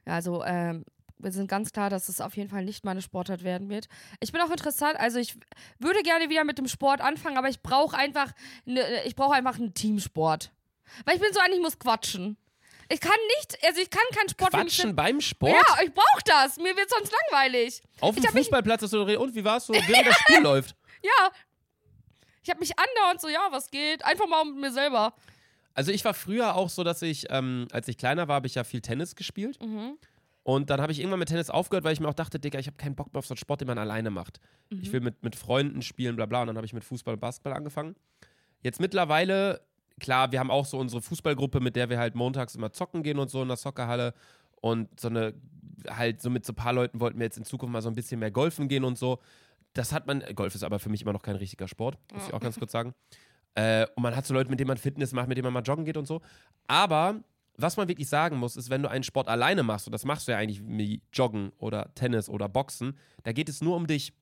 [0.07, 0.85] Ja, also ähm,
[1.23, 3.89] wir sind ganz klar, dass es auf jeden Fall nicht meine Sportart werden wird.
[4.21, 5.37] Ich bin auch interessant, also ich
[5.79, 8.33] würde gerne wieder mit dem Sport anfangen, aber ich brauche einfach,
[8.65, 10.51] ne, ich brauche einfach einen Teamsport.
[11.05, 12.37] Weil ich bin so eigentlich, ich muss quatschen.
[12.93, 15.53] Ich kann nicht, also ich kann keinen Sport Quatschen beim Sport?
[15.53, 16.57] Ja, ich brauche das.
[16.57, 17.81] Mir wird sonst langweilig.
[18.01, 20.75] Auf dem Fußballplatz hast du und wie war's so, während das Spiel läuft?
[21.03, 21.31] Ja.
[22.43, 24.05] Ich habe mich andauernd so, ja, was geht?
[24.05, 25.15] Einfach mal mit mir selber.
[25.75, 28.57] Also ich war früher auch so, dass ich, ähm, als ich kleiner war, habe ich
[28.57, 29.63] ja viel Tennis gespielt.
[29.63, 29.97] Mhm.
[30.51, 32.67] Und dann habe ich irgendwann mit Tennis aufgehört, weil ich mir auch dachte, Digga, ich
[32.67, 34.41] habe keinen Bock mehr auf so einen Sport, den man alleine macht.
[34.71, 34.81] Mhm.
[34.83, 36.41] Ich will mit, mit Freunden spielen, bla bla.
[36.41, 37.95] Und dann habe ich mit Fußball und Basketball angefangen.
[38.61, 39.61] Jetzt mittlerweile,
[40.01, 43.21] klar, wir haben auch so unsere Fußballgruppe, mit der wir halt montags immer zocken gehen
[43.21, 44.13] und so in der Soccerhalle.
[44.61, 45.35] Und so eine,
[45.89, 47.95] halt so mit so ein paar Leuten wollten wir jetzt in Zukunft mal so ein
[47.95, 49.21] bisschen mehr golfen gehen und so.
[49.75, 52.35] Das hat man, Golf ist aber für mich immer noch kein richtiger Sport, muss ich
[52.35, 52.93] auch ganz kurz sagen.
[53.55, 55.63] Äh, und man hat so Leute, mit denen man Fitness macht, mit denen man mal
[55.63, 56.21] joggen geht und so.
[56.67, 57.21] Aber
[57.63, 60.29] was man wirklich sagen muss, ist, wenn du einen Sport alleine machst, und das machst
[60.29, 64.13] du ja eigentlich wie Joggen oder Tennis oder Boxen, da geht es nur um dich.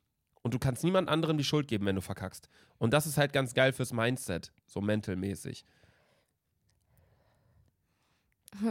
[0.43, 2.49] und du kannst niemand anderem die Schuld geben, wenn du verkackst.
[2.79, 5.65] Und das ist halt ganz geil fürs Mindset, so mentalmäßig.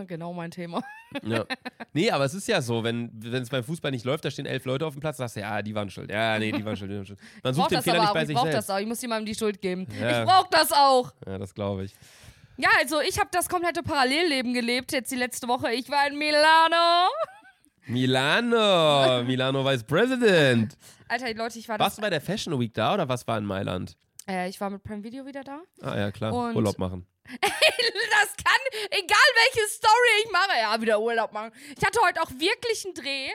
[0.07, 0.81] Genau mein Thema.
[1.23, 1.45] Ja.
[1.93, 4.65] Nee, aber es ist ja so, wenn es beim Fußball nicht läuft, da stehen elf
[4.65, 6.11] Leute auf dem Platz, sagst du, ja, die waren schuld.
[6.11, 6.91] Ja, nee, die waren schuld.
[6.91, 7.19] Die waren schuld.
[7.41, 8.13] Man Ich sucht den das Fehler aber nicht auch.
[8.13, 8.69] bei Ich sich brauch selbst.
[8.69, 8.79] das auch.
[8.79, 9.87] Ich muss jemandem die Schuld geben.
[9.99, 10.19] Ja.
[10.21, 11.11] Ich brauch das auch.
[11.25, 11.95] Ja, das glaube ich.
[12.57, 15.71] Ja, also ich habe das komplette Parallelleben gelebt jetzt die letzte Woche.
[15.73, 17.07] Ich war in Milano.
[17.85, 20.77] Milano, Milano Vice President.
[21.07, 23.45] Alter, Leute, ich war Warst du bei der Fashion Week da oder was war in
[23.45, 23.95] Mailand?
[24.29, 25.61] äh, ich war mit Prime Video wieder da.
[25.81, 27.05] Ah ja, klar, Und- Urlaub machen.
[27.39, 31.51] Das kann, egal welche Story ich mache, ja, wieder Urlaub machen.
[31.77, 33.29] Ich hatte heute auch wirklich einen Dreh.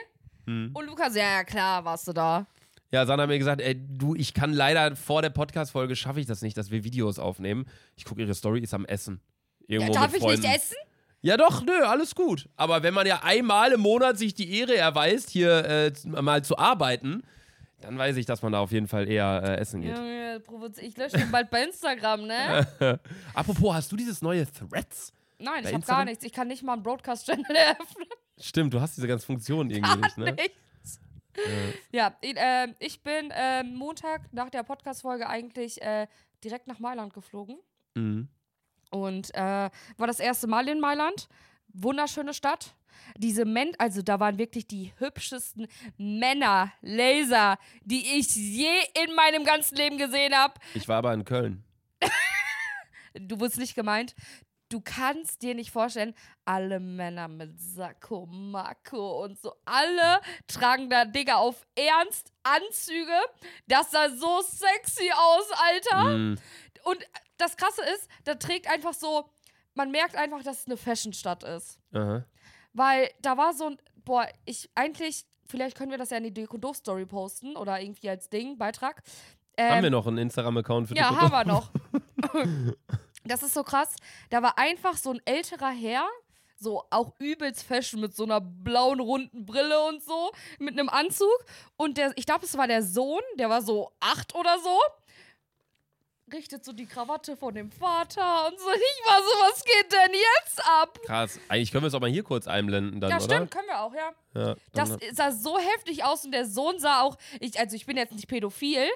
[0.45, 0.71] Hm.
[0.73, 2.45] Und Lukas, ja, ja, klar, warst du da.
[2.93, 6.27] Ja, Sandra hat mir gesagt, ey, du, ich kann leider vor der Podcast-Folge schaffe ich
[6.27, 7.65] das nicht, dass wir Videos aufnehmen.
[7.95, 9.19] Ich gucke ihre Story, ist am Essen.
[9.67, 10.77] Ja, Irgendwo darf mit ich nicht essen?
[11.21, 12.47] Ja, doch, nö, alles gut.
[12.55, 16.59] Aber wenn man ja einmal im Monat sich die Ehre erweist, hier äh, mal zu
[16.59, 17.23] arbeiten,
[17.81, 19.97] dann weiß ich, dass man da auf jeden Fall eher äh, essen geht.
[19.97, 20.43] Junge,
[20.79, 22.67] ich lösche ihn bald bei Instagram, ne?
[23.33, 25.13] Apropos, hast du dieses neue Threads?
[25.39, 26.23] Nein, ich habe gar nichts.
[26.23, 28.07] Ich kann nicht mal einen Broadcast-Channel eröffnen.
[28.39, 30.31] Stimmt, du hast diese ganzen Funktionen irgendwie nicht, ne?
[30.33, 30.57] Nichts.
[31.91, 36.07] Ja, ich, äh, ich bin ähm, Montag nach der Podcast-Folge eigentlich äh,
[36.43, 37.57] direkt nach Mailand geflogen.
[37.95, 38.27] Mhm.
[38.91, 41.27] Und äh, war das erste Mal in Mailand.
[41.69, 42.75] Wunderschöne Stadt.
[43.17, 45.67] Diese Men, also da waren wirklich die hübschesten
[45.97, 50.53] Männer, Laser, die ich je in meinem ganzen Leben gesehen habe.
[50.73, 51.63] Ich war aber in Köln.
[53.15, 54.15] Du wurdest nicht gemeint.
[54.73, 61.05] Du kannst dir nicht vorstellen, alle Männer mit Sakko, Mako und so, alle tragen da,
[61.05, 63.19] Digga, auf Ernst Anzüge.
[63.67, 66.03] Das sah so sexy aus, Alter.
[66.05, 66.37] Mhm.
[66.85, 66.97] Und
[67.37, 69.29] das Krasse ist, da trägt einfach so,
[69.75, 71.79] man merkt einfach, dass es eine Fashionstadt ist.
[71.93, 72.25] Aha.
[72.73, 76.33] Weil da war so ein, boah, ich eigentlich, vielleicht können wir das ja in die
[76.33, 79.03] Dick und Doof Story posten oder irgendwie als Ding, Beitrag.
[79.55, 81.69] Ähm, Haben wir noch einen Instagram-Account für ja, die haben wir noch.
[83.25, 83.95] das ist so krass.
[84.29, 86.07] Da war einfach so ein älterer Herr,
[86.57, 91.45] so auch übelst fashion mit so einer blauen runden Brille und so, mit einem Anzug.
[91.75, 94.79] Und der, ich glaube, es war der Sohn, der war so acht oder so.
[96.31, 98.69] Richtet so die Krawatte von dem Vater und so.
[98.71, 100.97] Ich war so, was geht denn jetzt ab?
[101.05, 101.39] Krass.
[101.47, 103.25] Eigentlich können wir es auch mal hier kurz einblenden dann, ja, oder?
[103.25, 104.13] stimmt, können wir auch, ja.
[104.33, 107.97] Ja, Das sah so heftig aus und der Sohn sah auch, ich, also ich bin
[107.97, 108.87] jetzt nicht pädophil,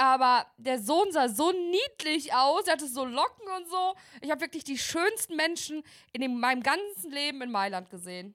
[0.00, 3.94] aber der Sohn sah so niedlich aus, er hatte so Locken und so.
[4.22, 5.82] Ich habe wirklich die schönsten Menschen
[6.12, 8.34] in dem, meinem ganzen Leben in Mailand gesehen.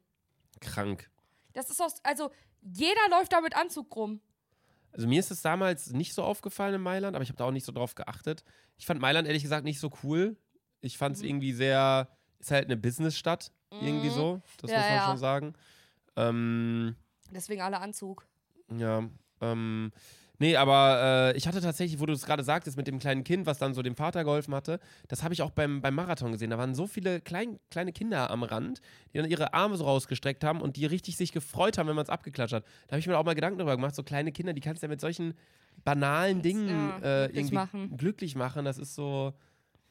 [0.62, 1.10] krank.
[1.54, 4.22] Das ist auch, also jeder läuft da mit Anzug rum.
[4.92, 7.52] Also mir ist es damals nicht so aufgefallen in Mailand, aber ich habe da auch
[7.52, 8.44] nicht so drauf geachtet.
[8.78, 10.38] Ich fand Mailand ehrlich gesagt nicht so cool.
[10.82, 11.30] Ich fand es Mhm.
[11.30, 14.14] irgendwie sehr, ist halt eine Businessstadt, irgendwie Mhm.
[14.14, 14.42] so.
[14.62, 15.06] Das Ja, muss man ja.
[15.08, 15.54] schon sagen.
[16.16, 16.96] Ähm,
[17.32, 18.26] Deswegen alle Anzug.
[18.78, 19.04] ja,
[19.42, 19.92] ähm,
[20.40, 23.46] nee, aber äh, ich hatte tatsächlich, wo du es gerade sagtest, mit dem kleinen Kind,
[23.46, 26.50] was dann so dem Vater geholfen hatte, das habe ich auch beim, beim Marathon gesehen.
[26.50, 28.82] Da waren so viele klein, kleine Kinder am Rand,
[29.14, 32.04] die dann ihre Arme so rausgestreckt haben und die richtig sich gefreut haben, wenn man
[32.04, 32.66] es abgeklatscht hat.
[32.88, 34.88] Da habe ich mir auch mal Gedanken darüber gemacht, so kleine Kinder, die kannst du
[34.88, 35.34] ja mit solchen
[35.84, 37.98] banalen Dingen ja, äh, glücklich irgendwie machen.
[37.98, 38.66] glücklich machen.
[38.66, 39.34] Das ist so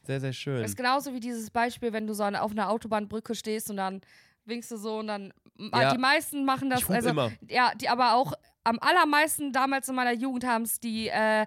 [0.02, 0.60] sehr, sehr schön.
[0.60, 4.00] Das ist genauso wie dieses Beispiel, wenn du so auf einer Autobahnbrücke stehst und dann
[4.44, 5.32] winkst du so und dann.
[5.58, 5.92] Ja.
[5.92, 6.82] Die meisten machen das.
[6.82, 7.32] ich also, immer.
[7.48, 11.46] Ja, die aber auch am allermeisten damals in meiner Jugend haben es die äh,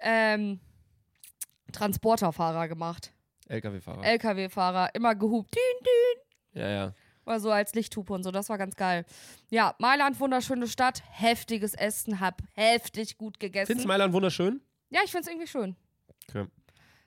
[0.00, 0.60] ähm,
[1.72, 3.12] Transporterfahrer gemacht.
[3.48, 4.04] LKW-Fahrer.
[4.04, 5.54] LKW-Fahrer, immer gehupt.
[5.54, 6.62] Dün, dün.
[6.62, 6.94] ja, ja.
[7.24, 9.04] War so als Lichthupe und so, das war ganz geil.
[9.50, 13.66] Ja, Mailand, wunderschöne Stadt, heftiges Essen, hab heftig gut gegessen.
[13.66, 14.62] Findest du Mailand wunderschön?
[14.90, 15.76] ja, ich find's irgendwie schön.
[16.28, 16.46] Okay.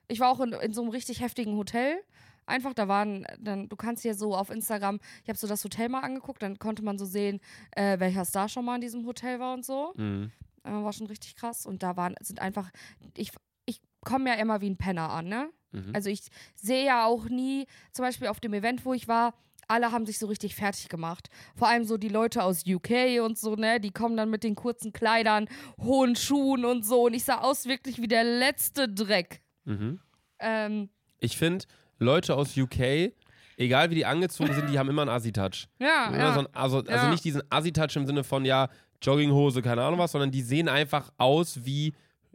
[0.08, 2.04] Ich war auch in, in so einem richtig heftigen Hotel.
[2.52, 5.90] Einfach, da waren, dann, du kannst hier so auf Instagram, ich habe so das Hotel
[5.90, 7.40] mal angeguckt, dann konnte man so sehen,
[7.72, 9.94] äh, welcher Star schon mal in diesem Hotel war und so.
[9.96, 10.32] Mhm.
[10.64, 11.66] Äh, war schon richtig krass.
[11.66, 12.70] Und da waren, sind einfach,
[13.16, 13.32] ich,
[13.66, 15.50] ich komme ja immer wie ein Penner an, ne?
[15.72, 15.92] Mhm.
[15.94, 16.22] Also ich
[16.56, 19.34] sehe ja auch nie, zum Beispiel auf dem Event, wo ich war,
[19.68, 21.30] alle haben sich so richtig fertig gemacht.
[21.56, 23.80] Vor allem so die Leute aus UK und so, ne?
[23.80, 25.48] Die kommen dann mit den kurzen Kleidern,
[25.80, 27.06] hohen Schuhen und so.
[27.06, 29.42] Und ich sah aus wirklich wie der letzte Dreck.
[29.64, 30.02] Mhm.
[30.40, 31.66] Ähm, Ich finde,
[32.02, 33.14] Leute aus UK,
[33.58, 35.68] egal wie die angezogen sind, die haben immer einen Assi-Touch.
[35.80, 36.34] ja, ja.
[36.34, 37.10] So ein, also, also Ja.
[37.10, 38.70] nicht diesen Assi-Touch im Sinne von, ja,
[39.02, 41.94] Jogginghose, keine Ahnung was, sondern die sehen einfach aus wie,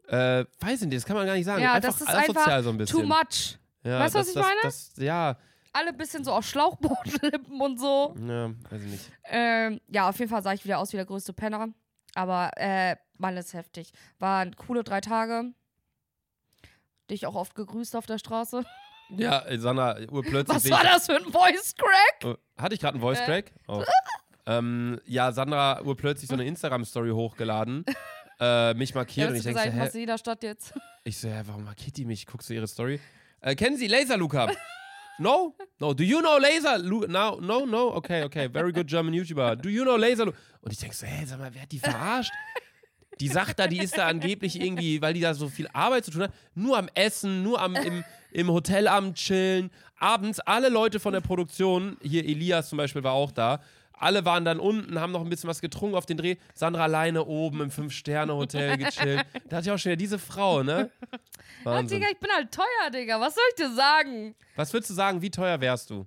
[0.09, 1.62] äh, weiß ich nicht, das kann man gar nicht sagen.
[1.62, 3.00] Ja, einfach das ist asozial einfach so ein bisschen.
[3.02, 3.59] Too much.
[3.85, 4.61] Ja, Weißt du, was das, ich meine?
[4.62, 5.37] Das, ja,
[5.72, 8.14] Alle bisschen so auf Schlauchbootlippen und so.
[8.26, 9.12] ja, weiß ich nicht.
[9.24, 11.68] Ähm, ja, auf jeden Fall sah ich wieder aus wie der größte Penner.
[12.14, 13.92] Aber äh, Mann ist heftig.
[14.18, 15.52] Waren coole drei Tage.
[17.11, 18.64] Dich auch oft gegrüßt auf der Straße.
[19.10, 20.56] Ja, Sanna, urplötzlich.
[20.56, 22.24] Was war das für ein Voice Crack?
[22.24, 23.20] Oh, Hatte ich gerade einen Voice.
[23.24, 23.52] Crack?
[23.68, 23.82] Oh.
[24.46, 27.84] ähm, ja, Sandra urplötzlich so eine Instagram-Story hochgeladen.
[28.40, 29.28] äh, mich Ja, markiert.
[29.28, 30.74] und hast ich denke so, machst du jeder Stadt jetzt.
[31.04, 32.26] Ich so, hä, warum markiert die mich?
[32.26, 33.00] Guckst du ihre Story?
[33.40, 34.50] Äh, kennen Sie Laser Luca?
[35.18, 35.54] No?
[35.80, 35.94] No.
[35.94, 37.94] Do you know Laser Lu No, no, no.
[37.96, 38.50] Okay, okay.
[38.50, 39.56] Very good German YouTuber.
[39.56, 41.78] Do you know Laser Lu Und ich denke so, hä, sag mal, wer hat die
[41.78, 42.30] verarscht?
[43.20, 46.11] Die sagt da, die ist da angeblich irgendwie, weil die da so viel Arbeit zu
[46.11, 49.70] tun hat, nur am Essen, nur am, im, im Hotel am Chillen.
[49.98, 53.61] Abends alle Leute von der Produktion, hier Elias zum Beispiel war auch da,
[53.98, 56.37] alle waren dann unten, haben noch ein bisschen was getrunken auf den Dreh.
[56.55, 59.24] Sandra alleine oben im Fünf-Sterne-Hotel gechillt.
[59.48, 60.90] Da hatte ich auch schon wieder diese Frau, ne?
[61.11, 61.18] Ja,
[61.64, 62.00] Wahnsinn.
[62.00, 63.18] Digga, ich bin halt teuer, Digga.
[63.20, 64.35] Was soll ich dir sagen?
[64.55, 66.07] Was würdest du sagen, wie teuer wärst du?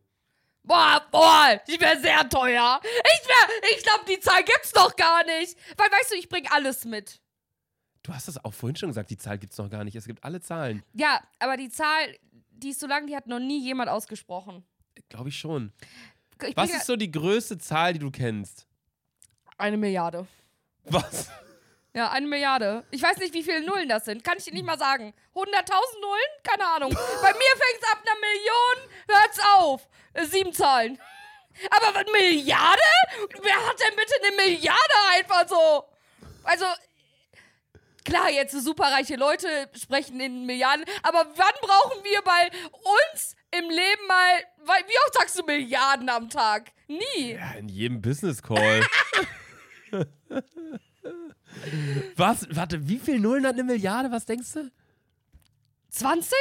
[0.64, 2.80] Boah, boah, ich wäre sehr teuer.
[2.84, 5.58] Ich wäre, ich glaube, die Zahl gibt's doch gar nicht.
[5.78, 7.20] Weil, weißt du, ich bring alles mit.
[8.04, 9.96] Du hast das auch vorhin schon gesagt, die Zahl gibt es noch gar nicht.
[9.96, 10.84] Es gibt alle Zahlen.
[10.94, 12.18] Ja, aber die Zahl,
[12.52, 14.64] die ist so lang, die hat noch nie jemand ausgesprochen.
[15.10, 15.74] Glaube ich schon.
[16.44, 18.66] Ich Was ist so die größte Zahl, die du kennst?
[19.60, 20.26] eine Milliarde.
[20.86, 21.30] Was?
[21.94, 22.86] Ja, eine Milliarde.
[22.92, 24.24] Ich weiß nicht, wie viele Nullen das sind.
[24.24, 25.14] Kann ich dir nicht mal sagen.
[25.34, 25.42] 100.000
[26.02, 26.32] Nullen?
[26.44, 26.92] Keine Ahnung.
[27.22, 29.88] Bei mir fängt's ab einer Million, hört's auf.
[30.30, 31.00] Sieben Zahlen.
[31.72, 32.82] Aber was, Milliarde?
[33.42, 35.84] Wer hat denn bitte eine Milliarde einfach so?
[36.44, 36.66] Also,
[38.06, 42.50] klar, jetzt superreiche Leute sprechen in Milliarden, aber wann brauchen wir bei
[43.12, 46.72] uns im Leben mal, weil- wie oft sagst du Milliarden am Tag?
[46.88, 47.34] Nie.
[47.34, 48.86] Ja, in jedem Business Call.
[52.16, 52.48] Was?
[52.52, 54.12] Warte, wie viel Nullen hat eine Milliarde?
[54.12, 54.72] Was denkst du?
[55.90, 56.34] 20?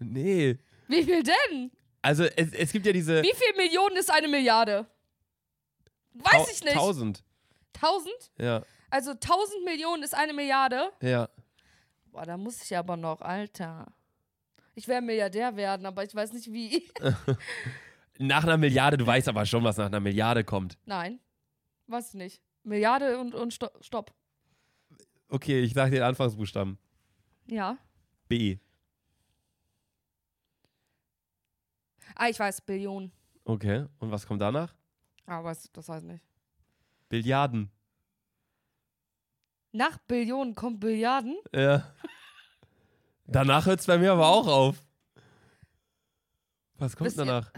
[0.00, 0.58] Nee.
[0.88, 1.70] Wie viel denn?
[2.02, 3.22] Also, es, es gibt ja diese.
[3.22, 4.86] Wie viel Millionen ist eine Milliarde?
[6.14, 6.74] Weiß Tau- ich nicht.
[6.74, 7.24] Tausend.
[7.74, 8.12] 1000?
[8.38, 10.92] Ja, Also 1000 Millionen ist eine Milliarde?
[11.00, 11.28] ja.
[12.12, 13.86] Boah, da muss ich aber noch, Alter.
[14.74, 16.90] Ich werde Milliardär werden, aber ich weiß nicht wie.
[18.18, 20.76] Nach einer Milliarde, du weißt aber schon, was nach einer Milliarde kommt.
[20.86, 21.20] Nein,
[21.86, 22.42] weiß ich nicht.
[22.64, 24.12] Milliarde und, und Sto Stopp.
[25.28, 26.78] Okay, ich sag dir den Anfangsbuchstaben.
[27.46, 27.78] Ja.
[28.28, 28.58] B.
[32.14, 33.12] Ah, ich weiß, Billionen.
[33.44, 34.74] Okay, und was kommt danach?
[35.26, 36.24] Ah, weiß, das weiß ich nicht.
[37.08, 37.70] Billiarden.
[39.72, 41.36] Nach Billionen kommt Billiarden?
[41.54, 41.92] Ja.
[43.26, 44.84] Danach hört es bei mir aber auch auf.
[46.78, 47.52] Was kommt Wisst ihr- danach?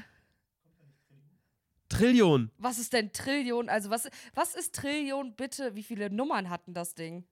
[1.88, 2.50] Trillion.
[2.58, 3.68] Was ist denn Trillion?
[3.68, 5.74] Also, was, was ist Trillion bitte?
[5.74, 7.24] Wie viele Nummern hatten das Ding?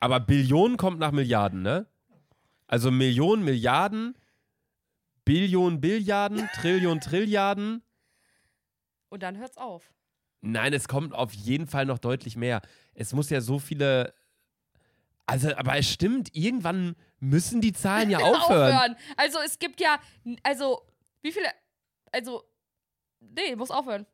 [0.00, 1.86] Aber Billionen kommt nach Milliarden, ne?
[2.66, 4.16] Also Millionen, Milliarden,
[5.28, 7.82] Billion, Billiarden, Trillion, Trilliarden.
[9.10, 9.92] Und dann hört's auf.
[10.40, 12.62] Nein, es kommt auf jeden Fall noch deutlich mehr.
[12.94, 14.14] Es muss ja so viele.
[15.26, 18.96] Also, aber es stimmt, irgendwann müssen die Zahlen ja aufhören.
[19.18, 20.00] Also es gibt ja,
[20.42, 20.80] also
[21.20, 21.48] wie viele,
[22.10, 22.42] also
[23.20, 24.06] nee, muss aufhören.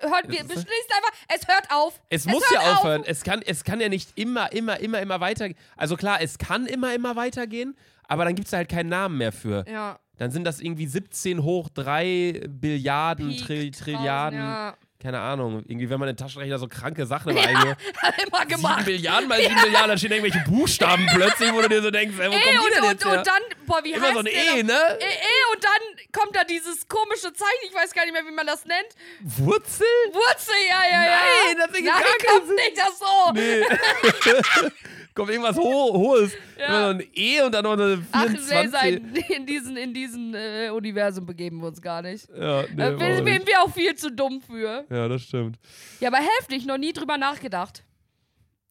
[0.00, 2.00] Hört, wir beschließt einfach, es hört auf.
[2.08, 2.78] Es muss hört ja auf.
[2.78, 3.04] aufhören.
[3.04, 5.58] Es kann, es kann ja nicht immer, immer, immer, immer weitergehen.
[5.76, 9.32] Also klar, es kann immer, immer weitergehen, aber dann gibt es halt keinen Namen mehr
[9.32, 9.66] für.
[9.68, 14.38] Ja, Dann sind das irgendwie 17 hoch 3 Billiarden, draußen, Trilliarden.
[14.38, 15.64] Ja, Keine Ahnung.
[15.66, 17.76] Irgendwie, wenn man den Taschenrechner so kranke Sachen immer eingibt.
[18.02, 18.86] hat immer 7 gemacht.
[18.86, 22.28] Milliarden mal 7 Milliarden, dann stehen irgendwelche Buchstaben plötzlich, wo du dir so denkst, ey,
[22.30, 23.18] wo Ey, die und, denn und, jetzt her?
[23.18, 24.72] und dann, boah, wie Immer heißt so ein E, ne?
[25.00, 25.80] E, E, und dann
[26.20, 28.88] kommt da dieses komische Zeichen, ich weiß gar nicht mehr, wie man das nennt.
[29.22, 29.86] Wurzel?
[30.12, 31.18] Wurzel, ja, ja, ja.
[31.46, 33.32] Nein, das ergibt Nein, kommt nicht das so.
[33.32, 34.70] Nee.
[35.14, 36.32] Kommt irgendwas Ho Hohes.
[36.58, 36.90] Ja.
[36.90, 38.62] Ein E und dann noch eine Ach, 24.
[38.62, 42.28] nee, sein, in diesen, in diesen äh, Universum begeben wir uns gar nicht.
[42.30, 44.86] ja, nee, äh, auch wir, auch viel zu dumm für.
[44.88, 45.58] ja, das stimmt.
[46.00, 47.84] Ja, aber heftig, noch nie drüber nachgedacht.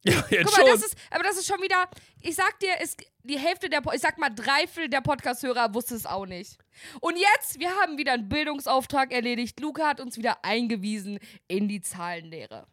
[0.04, 0.66] Ja, jetzt Guck mal, schon.
[0.66, 1.88] das ist, aber das ist schon wieder,
[2.22, 5.94] ich sag dir, ist die Hälfte der, ich sag mal, drei Viertel der Podcast-Hörer wusste
[5.94, 6.58] es auch nicht.
[7.02, 9.60] Und jetzt, wir haben wieder einen Bildungsauftrag erledigt.
[9.60, 12.66] Luca hat uns wieder eingewiesen in die Zahlenlehre.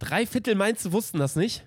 [0.00, 1.64] Drei Viertel meinst du, wussten das nicht?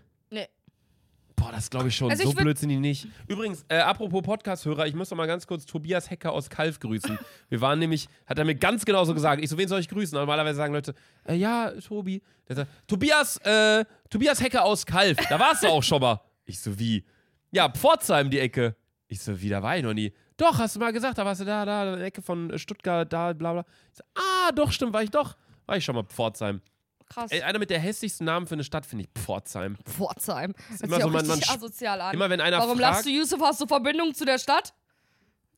[1.39, 2.09] Boah, das glaube ich schon.
[2.09, 3.07] Also so ich würd- blöd sind die nicht.
[3.27, 7.17] Übrigens, äh, apropos Podcast-Hörer, ich muss noch mal ganz kurz Tobias Hecker aus Kalf grüßen.
[7.49, 9.43] Wir waren nämlich, hat er mir ganz genau so gesagt.
[9.43, 10.17] Ich so, wen soll ich grüßen?
[10.17, 10.95] Normalerweise sagen Leute,
[11.25, 12.21] äh, ja, Tobi.
[12.49, 15.17] Der sagt, Tobias, äh, Tobias Hecker aus Kalf.
[15.29, 16.19] Da warst du auch schon mal.
[16.45, 17.05] Ich so, wie?
[17.51, 18.75] Ja, Pforzheim die Ecke.
[19.07, 20.11] Ich so, wie, da war ich noch nie.
[20.37, 22.57] Doch, hast du mal gesagt, da warst du da, da, in der Ecke von äh,
[22.57, 23.65] Stuttgart, da, bla, bla.
[23.91, 25.37] Ich so, ah, doch, stimmt, war ich doch.
[25.67, 26.61] War ich schon mal Pforzheim.
[27.09, 27.31] Krass.
[27.31, 29.77] Ey, einer mit der hässlichsten Namen für eine Stadt finde ich Pforzheim.
[29.85, 30.53] Pforzheim.
[30.71, 32.13] Das hört immer so, man- man asozial an.
[32.13, 33.39] Immer wenn einer Warum fragt, lachst du, Yusuf?
[33.41, 34.73] Hast du Verbindung zu der Stadt?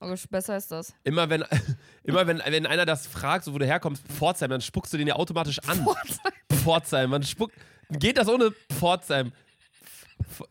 [0.01, 0.93] Oh, besser ist das.
[1.03, 1.43] immer wenn,
[2.03, 5.07] immer wenn, wenn einer das fragt, so wo du herkommst, Pforzheim, dann spuckst du den
[5.07, 5.83] ja automatisch an.
[5.83, 6.33] Pforzheim.
[6.63, 7.53] Pforzheim, man spuckt,
[7.89, 9.33] geht das ohne Pforzheim?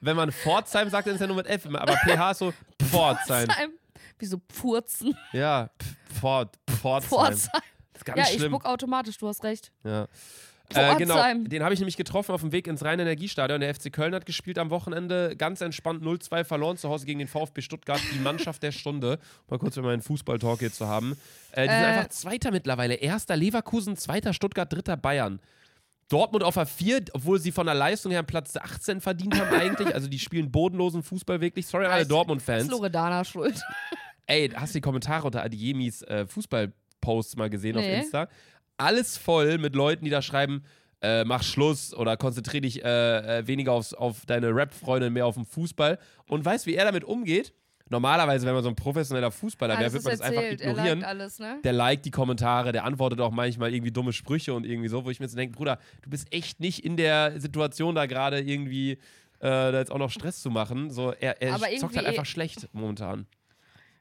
[0.00, 2.52] Wenn man Pforzheim sagt, dann ist ja nur mit F, aber PH ist so
[2.90, 3.46] Pforzheim.
[3.46, 3.70] Pforzheim.
[4.18, 5.16] Wieso Pfurzen?
[5.32, 5.70] Ja,
[6.12, 7.08] Pfort, Pforzheim.
[7.08, 7.62] Pforzheim.
[7.92, 8.50] Das ist ganz Ja, ich schlimm.
[8.52, 9.72] spuck automatisch, du hast recht.
[9.84, 10.08] Ja.
[10.74, 13.60] Äh, genau, den habe ich nämlich getroffen auf dem Weg ins Rhein-Energiestadion.
[13.60, 15.34] Der FC Köln hat gespielt am Wochenende.
[15.36, 18.00] Ganz entspannt 0-2 verloren zu Hause gegen den VfB Stuttgart.
[18.14, 19.18] Die Mannschaft der Stunde.
[19.48, 21.16] Mal kurz über meinen Fußball-Talk hier zu haben.
[21.52, 21.86] Äh, die sind Äh.
[21.86, 22.94] einfach Zweiter mittlerweile.
[22.94, 25.40] Erster Leverkusen, Zweiter Stuttgart, Dritter Bayern.
[26.10, 29.94] Dortmund auf der 4, obwohl sie von der Leistung her Platz 18 verdient haben eigentlich.
[29.94, 31.66] Also die spielen bodenlosen Fußball wirklich.
[31.66, 32.68] Sorry an alle Ist Dortmund-Fans.
[32.70, 33.60] Loredana schuld.
[34.26, 38.00] Ey, hast du die Kommentare unter Adiemis äh, Fußball-Posts mal gesehen auf Nee.
[38.00, 38.28] Insta?
[38.78, 40.64] Alles voll mit Leuten, die da schreiben,
[41.00, 45.34] äh, mach Schluss oder konzentrier dich äh, äh, weniger aufs, auf deine Rap-Freundin, mehr auf
[45.34, 45.98] den Fußball.
[46.28, 47.52] Und weißt, wie er damit umgeht?
[47.90, 50.60] Normalerweise, wenn man so ein professioneller Fußballer wäre, würde man das einfach erzählt.
[50.60, 50.98] Er ignorieren.
[51.00, 51.58] liked alles, ne?
[51.64, 55.10] Der liked die Kommentare, der antwortet auch manchmal irgendwie dumme Sprüche und irgendwie so, wo
[55.10, 58.92] ich mir so denke, Bruder, du bist echt nicht in der Situation da gerade irgendwie
[58.92, 58.98] äh,
[59.40, 60.90] da jetzt auch noch Stress zu machen.
[60.90, 63.26] So, er, er zockt halt einfach schlecht momentan.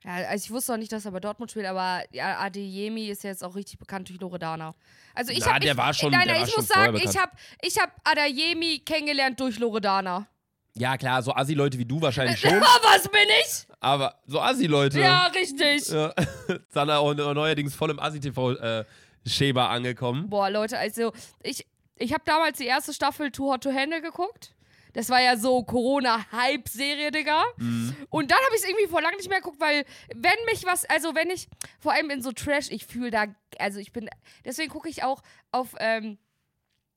[0.03, 3.23] Ja, also ich wusste auch nicht, dass er bei Dortmund spielt, aber ja, Adeyemi ist
[3.23, 4.73] ja jetzt auch richtig bekannt durch Loredana.
[5.15, 7.31] Also ich Na, habe der ich, war schon- nein, nein, ich muss sagen, ich habe
[7.62, 10.27] ich hab Adeyemi kennengelernt durch Loredana.
[10.75, 13.65] Ja, klar, so Assi-Leute wie du wahrscheinlich schon, was bin ich?
[13.79, 14.99] aber so Assi-Leute.
[15.01, 15.89] Ja, richtig.
[15.89, 16.13] Ja.
[16.69, 20.29] Sanna und neuerdings voll im Assi-TV-Schema angekommen.
[20.29, 21.12] Boah, Leute, also
[21.43, 24.53] ich, ich habe damals die erste Staffel Too Hot to Handle geguckt.
[24.97, 27.43] Das war ja so Corona-Hype-Serie, Digga.
[27.57, 27.95] Mhm.
[28.10, 30.86] Und dann habe ich es irgendwie vor langem nicht mehr geguckt, weil wenn mich was,
[30.86, 31.47] also wenn ich,
[31.79, 33.25] vor allem in so Trash, ich fühle da,
[33.60, 34.10] also ich bin,
[34.43, 36.17] deswegen gucke ich auch auf, ähm,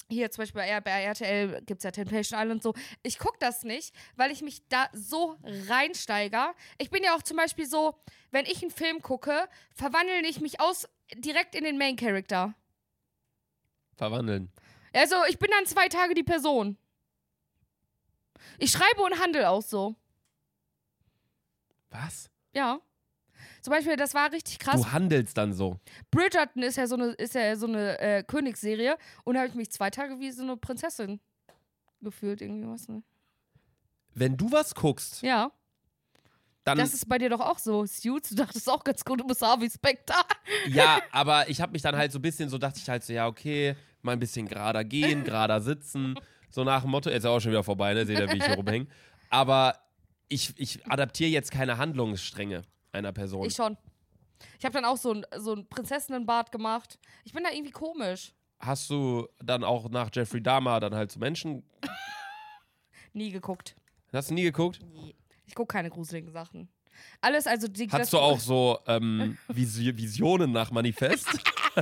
[0.09, 2.75] hier zum Beispiel bei, bei RTL gibt es ja Temptation Island und so.
[3.03, 5.37] Ich gucke das nicht, weil ich mich da so
[5.69, 6.55] reinsteiger.
[6.79, 7.97] Ich bin ja auch zum Beispiel so,
[8.31, 12.55] wenn ich einen Film gucke, verwandle ich mich aus direkt in den Main Character.
[13.99, 14.51] Verwandeln.
[14.95, 16.79] Also, ich bin dann zwei Tage die Person.
[18.59, 19.95] Ich schreibe und handle auch so.
[21.91, 22.31] Was?
[22.55, 22.81] Ja.
[23.63, 24.81] Zum Beispiel, das war richtig krass.
[24.81, 25.79] Du handelst dann so.
[26.11, 29.55] Bridgerton ist ja so eine, ist ja so eine äh, Königsserie und da habe ich
[29.55, 31.21] mich zwei Tage wie so eine Prinzessin
[32.01, 33.03] gefühlt, irgendwie was, ne?
[34.15, 35.53] Wenn du was guckst, Ja.
[36.65, 36.79] dann.
[36.79, 37.85] Das ist bei dir doch auch so.
[37.87, 40.25] Suits, du dachtest auch ganz gut, du bist Harvey Specter.
[40.69, 43.13] ja, aber ich habe mich dann halt so ein bisschen, so dachte ich halt so,
[43.13, 46.15] ja, okay, mal ein bisschen gerader gehen, gerader sitzen.
[46.51, 48.05] So nach dem Motto, jetzt ist auch schon wieder vorbei, ne?
[48.07, 48.87] Seht ihr, wie ich hier rumhänge.
[49.29, 49.79] Aber
[50.29, 53.47] ich, ich adaptiere jetzt keine Handlungsstränge einer Person.
[53.47, 53.77] Ich schon.
[54.59, 56.99] Ich habe dann auch so ein, so ein Prinzessinnenbart gemacht.
[57.25, 58.33] Ich bin da irgendwie komisch.
[58.59, 61.63] Hast du dann auch nach Jeffrey Dahmer dann halt zu Menschen.
[63.13, 63.77] Nie geguckt.
[64.13, 64.81] Hast du nie geguckt?
[64.93, 65.15] Nie.
[65.47, 66.69] Ich gucke keine gruseligen Sachen.
[67.21, 67.89] Alles, also die.
[67.89, 71.27] Hattest du auch so ähm, Visi- Visionen nach Manifest?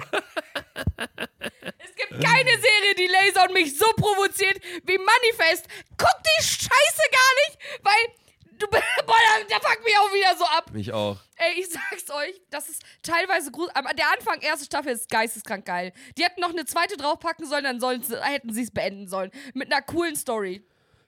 [1.78, 5.66] Es gibt keine Serie, die Laser und mich so provoziert wie Manifest.
[5.96, 8.14] Guck die Scheiße gar nicht, weil
[8.58, 8.66] du.
[8.70, 10.70] Boah, da, da fuckt mich auch wieder so ab.
[10.72, 11.18] Mich auch.
[11.36, 13.74] Ey, ich sag's euch, das ist teilweise gruselig.
[13.96, 15.92] Der Anfang, erste Staffel ist geisteskrank geil.
[16.16, 19.30] Die hätten noch eine zweite draufpacken sollen, dann sollen hätten sie es beenden sollen.
[19.54, 20.64] Mit einer coolen Story.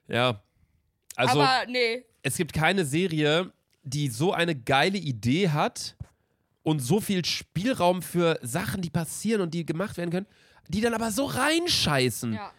[0.07, 0.41] Ja.
[1.15, 2.05] Also, Aber nee.
[2.23, 3.51] es gibt keine Serie,
[3.83, 5.95] die so eine geile Idee hat
[6.63, 10.27] und so viel Spielraum für Sachen, die passieren und die gemacht werden können,
[10.71, 12.33] die dann aber so reinscheißen.
[12.33, 12.51] Ja.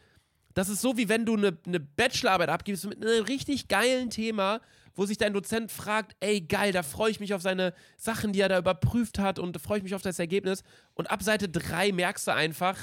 [0.54, 4.60] Das ist so, wie wenn du eine, eine Bachelorarbeit abgibst mit einem richtig geilen Thema,
[4.94, 8.40] wo sich dein Dozent fragt, ey, geil, da freue ich mich auf seine Sachen, die
[8.40, 10.62] er da überprüft hat und freue ich mich auf das Ergebnis.
[10.92, 12.76] Und ab Seite 3 merkst du einfach,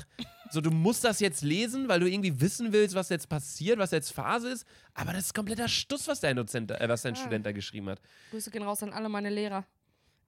[0.50, 3.92] so, du musst das jetzt lesen, weil du irgendwie wissen willst, was jetzt passiert, was
[3.92, 4.65] jetzt Phase ist.
[4.96, 7.18] Aber das ist kompletter Stuss, was dein Dozent, äh, was dein Ah.
[7.18, 8.02] Student da geschrieben hat.
[8.32, 9.63] Grüße gehen raus an alle meine Lehrer.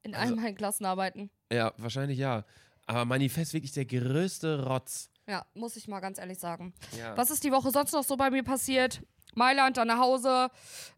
[0.03, 1.31] In Also- all meinen Klassenarbeiten.
[1.51, 2.45] Ja, wahrscheinlich ja.
[2.91, 5.09] Aber Manifest wirklich der größte Rotz.
[5.27, 6.73] Ja, muss ich mal ganz ehrlich sagen.
[6.97, 7.15] Ja.
[7.15, 9.01] Was ist die Woche sonst noch so bei mir passiert?
[9.33, 10.49] Mailand, dann nach Hause.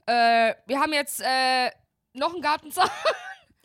[0.08, 1.69] Äh, wir haben jetzt äh,
[2.13, 2.89] noch einen Gartenzaun.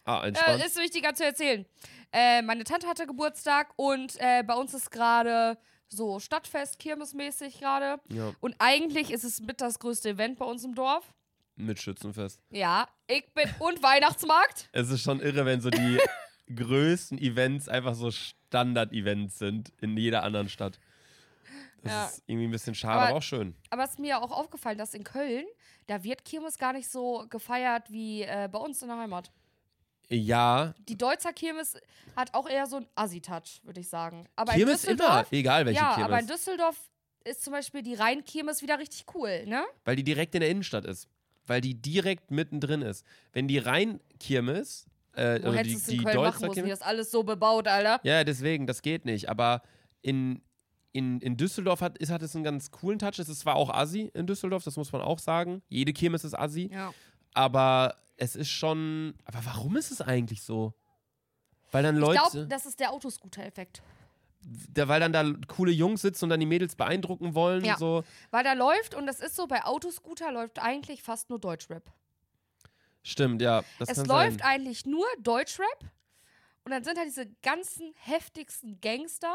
[0.04, 0.60] Ah, entspannt.
[0.62, 1.64] Äh, ist wichtiger zu erzählen.
[2.12, 5.56] Äh, meine Tante hatte Geburtstag und äh, bei uns ist gerade
[5.88, 7.98] so Stadtfest, Kirmesmäßig gerade.
[8.12, 11.14] ja, Und eigentlich ist es mit das größte Event bei uns im Dorf.
[11.56, 12.42] mit Schützenfest.
[12.50, 13.48] Ja, ich bin.
[13.58, 14.68] Und Weihnachtsmarkt.
[14.72, 15.98] Es ist schon irre, wenn so die
[16.54, 20.78] größten Events einfach so Standard-Events sind in jeder anderen Stadt.
[21.82, 22.04] Das Ja.
[22.06, 23.54] ist irgendwie ein bisschen schade, Aber- aber, auch schön.
[23.70, 25.44] Aber es ist mir auch aufgefallen, dass in Köln,
[25.86, 29.30] da wird Kirmes gar nicht so gefeiert wie äh, bei uns in der Heimat.
[30.10, 31.76] Ja, Die Deutzer Kirmes
[32.16, 34.26] hat auch eher so einen Assi-Touch, würde ich sagen.
[34.36, 36.26] Aber Kirmes in immer, Düsseldorf, egal welche ja, aber in Kirmes.
[36.26, 36.76] Düsseldorf
[37.24, 39.64] ist zum Beispiel die Rhein-Kirmes wieder richtig cool, ne?
[39.84, 41.08] Weil die direkt in der Innenstadt ist.
[41.46, 43.04] Weil die direkt mittendrin ist.
[43.32, 44.86] Wenn die Rhein-Kirmes,
[45.18, 46.64] äh, Wo hättest die, du es in die Köln machen müssen?
[46.64, 48.00] Hier ist alles so bebaut, Alter.
[48.02, 49.28] Ja, deswegen, das geht nicht.
[49.28, 49.62] Aber
[50.02, 50.42] in,
[50.92, 53.18] in, in Düsseldorf hat, ist, hat es einen ganz coolen Touch.
[53.18, 55.62] Es ist zwar auch Assi in Düsseldorf, das muss man auch sagen.
[55.68, 56.70] Jede Kirmes ist Assi.
[56.72, 56.92] Ja.
[57.34, 59.14] Aber es ist schon.
[59.24, 60.74] Aber warum ist es eigentlich so?
[61.70, 62.18] Weil dann Ich Leute.
[62.18, 63.82] glaube, das ist der Autoscooter-Effekt.
[64.72, 67.64] da, weil dann da coole Jungs sitzen und dann die Mädels beeindrucken wollen.
[67.64, 67.76] Ja.
[67.76, 68.04] So.
[68.30, 71.82] Weil da läuft, und das ist so, bei Autoscooter läuft eigentlich fast nur Deutschrap.
[73.08, 73.62] Stimmt, ja.
[73.78, 74.42] Das es läuft sein.
[74.42, 75.78] eigentlich nur Deutschrap.
[76.64, 79.34] Und dann sind halt diese ganzen heftigsten Gangster.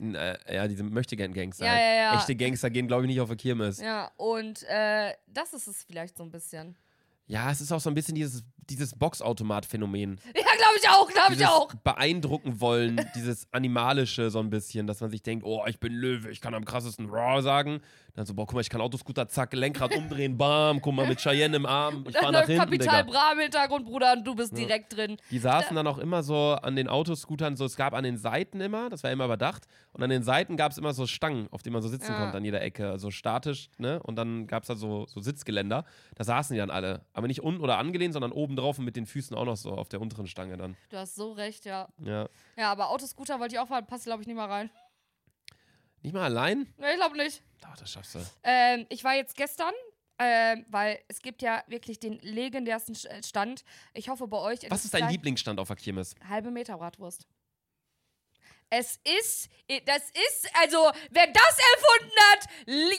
[0.00, 1.64] Äh, ja, diese Möchtegern-Gangster.
[1.64, 2.18] Ja, ja, ja.
[2.18, 3.78] Echte Gangster gehen, glaube ich, nicht auf der Kirmes.
[3.78, 3.86] Ja.
[3.86, 6.76] Ja, und äh, das ist es vielleicht so ein bisschen.
[7.28, 10.18] es ist auch so ein bisschen dieses, dieses Boxautomat-Phänomen.
[10.34, 11.74] Ja, glaube ich auch, glaube ich auch.
[11.82, 16.30] beeindrucken wollen, dieses Animalische so ein bisschen, dass man sich denkt, oh, ich bin Löwe,
[16.30, 17.80] ich kann am krassesten Raw sagen.
[18.14, 21.18] Dann so, boah, guck mal, ich kann Autoscooter, zack, Lenkrad umdrehen, bam, guck mal, mit
[21.18, 23.10] Cheyenne im Arm, ich fahr Dann nach hinten, Kapital Digga.
[23.10, 25.16] Bra im Hintergrund, Bruder, und du bist direkt drin.
[25.30, 28.60] Die saßen dann auch immer so an den Autoscootern, so es gab an den Seiten
[28.60, 31.62] immer, das war immer überdacht, und an den Seiten gab es immer so Stangen, auf
[31.62, 32.18] denen man so sitzen Ja.
[32.18, 34.02] konnte an jeder Ecke, also statisch, ne?
[34.02, 37.42] Und dann gab es da so, so Sitzgeländer, da saßen die dann alle, aber nicht
[37.42, 40.02] unten oder angelehnt, sondern oben drauf und mit den Füßen auch noch so auf der
[40.02, 40.76] unteren Stange dann.
[40.90, 41.88] Du hast so recht, ja.
[42.04, 42.28] Ja.
[42.58, 44.70] Ja, aber Autoscooter wollte ich auch fahren, passt, glaube ich, nicht mal rein.
[46.02, 46.72] Nicht mal allein?
[46.78, 47.42] Nee, ich glaube nicht.
[47.60, 48.18] Doch, das schaffst du.
[48.42, 49.72] Ähm, ich war jetzt gestern,
[50.18, 53.64] ähm, weil es gibt ja wirklich den legendärsten Stand.
[53.94, 54.58] Ich hoffe bei euch.
[54.68, 56.14] Was ist dein Lieblingsstand auf der Kirmes?
[56.28, 57.26] Halbe Meter Bratwurst.
[58.74, 59.50] Es ist,
[59.84, 62.40] das ist, also, wer das erfunden hat,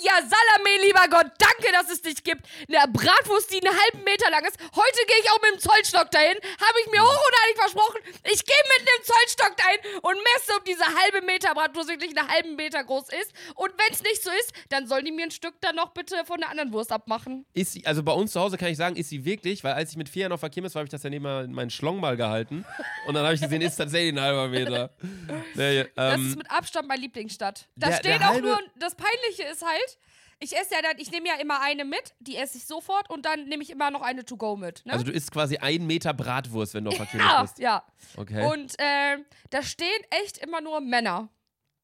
[0.06, 2.46] ja, Salame, lieber Gott, danke, dass es dich gibt.
[2.70, 4.60] Eine Bratwurst, die einen halben Meter lang ist.
[4.60, 8.02] Heute gehe ich auch mit dem Zollstock dahin, habe ich mir hoch und heilig versprochen.
[8.32, 12.30] Ich gehe mit einem Zollstock dahin und messe, ob diese halbe Meter Bratwurst wirklich einen
[12.30, 13.34] halben Meter groß ist.
[13.56, 16.24] Und wenn es nicht so ist, dann sollen die mir ein Stück dann noch bitte
[16.26, 17.48] von der anderen Wurst abmachen.
[17.56, 19.90] Ist sie, also bei uns zu Hause kann ich sagen, ist sie wirklich, weil als
[19.90, 22.00] ich mit vier Jahren auf der Kirmes war, habe ich das ja neben meinen Schlong
[22.00, 22.64] mal gehalten.
[23.08, 24.92] Und dann habe ich gesehen, ist tatsächlich ein halber Meter.
[25.84, 27.68] Nee, Das ähm, ist mit Abstand mein Lieblingsstadt.
[27.76, 29.97] Da der- steht der auch nur, das Peinliche ist halt,
[30.39, 33.26] ich esse ja dann, ich nehme ja immer eine mit, die esse ich sofort und
[33.26, 34.86] dann nehme ich immer noch eine to go mit.
[34.86, 34.93] Ne?
[34.93, 37.59] also du isst quasi ein Meter Bratwurst, wenn du auf der ja, bist.
[37.59, 37.84] ja.
[38.18, 38.45] Okay.
[38.51, 39.88] Und ähm, da stehen
[40.24, 41.30] echt immer nur Männer.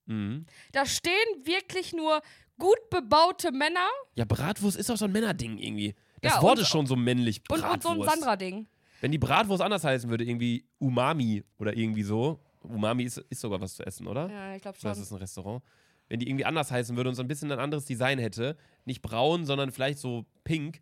[0.06, 0.46] mhm.
[0.74, 1.14] Da stehen
[1.46, 2.22] wirklich nur
[2.58, 5.96] gut bebaute Männer Ja, Bratwurst ist auch so ein Männerding irgendwie.
[6.22, 7.42] Das Ja, Wort und- ist schon so männlich.
[7.50, 7.86] und, Bratwurst.
[7.86, 8.68] und so ein Sandra-Ding.
[9.00, 12.44] Wenn die Bratwurst anders heißen würde, irgendwie Umami oder irgendwie so.
[12.62, 14.30] Umami ist, ist sogar was zu essen, oder?
[14.30, 14.92] Ja, ich glaube schon.
[14.92, 15.64] ist es ein Restaurant?
[16.08, 19.02] Wenn die irgendwie anders heißen würde und so ein bisschen ein anderes Design hätte, nicht
[19.02, 20.82] braun, sondern vielleicht so pink,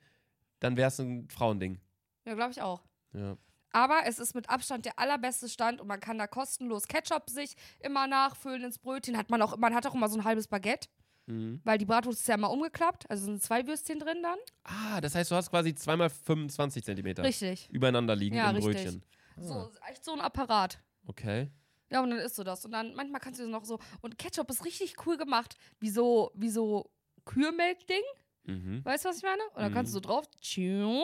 [0.59, 1.79] dann wäre es ein Frauending.
[2.25, 2.81] Ja, glaube ich auch.
[3.13, 3.37] Ja.
[3.71, 7.55] Aber es ist mit Abstand der allerbeste Stand und man kann da kostenlos Ketchup sich
[7.79, 9.17] immer nachfüllen ins Brötchen.
[9.17, 10.87] Hat man auch, man hat auch immer so ein halbes Baguette,
[11.29, 11.59] Mhm.
[11.65, 13.09] weil die Bratwurst ist ja immer umgeklappt.
[13.09, 14.37] Also sind zwei Würstchen drin dann.
[14.63, 17.69] Ah, das heißt, du hast quasi zweimal 25 Zentimeter Richtig.
[17.69, 18.75] übereinander liegen Ja, im richtig.
[18.77, 19.03] Brötchen.
[19.35, 20.79] So, ist echt so ein Apparat.
[21.05, 21.51] Okay.
[21.89, 22.65] Ja, und dann isst du das.
[22.65, 23.79] Und dann manchmal kannst du noch so.
[24.01, 25.55] Und Ketchup ist richtig cool gemacht.
[25.79, 26.91] Wie so, wie so
[27.25, 28.01] Kühlmelk-Ding.
[28.43, 28.83] Mhm.
[28.85, 29.41] Weißt du, was ich meine?
[29.53, 30.03] Und dann kannst du Mhm.
[30.03, 30.25] so drauf.
[30.41, 31.03] tschiu,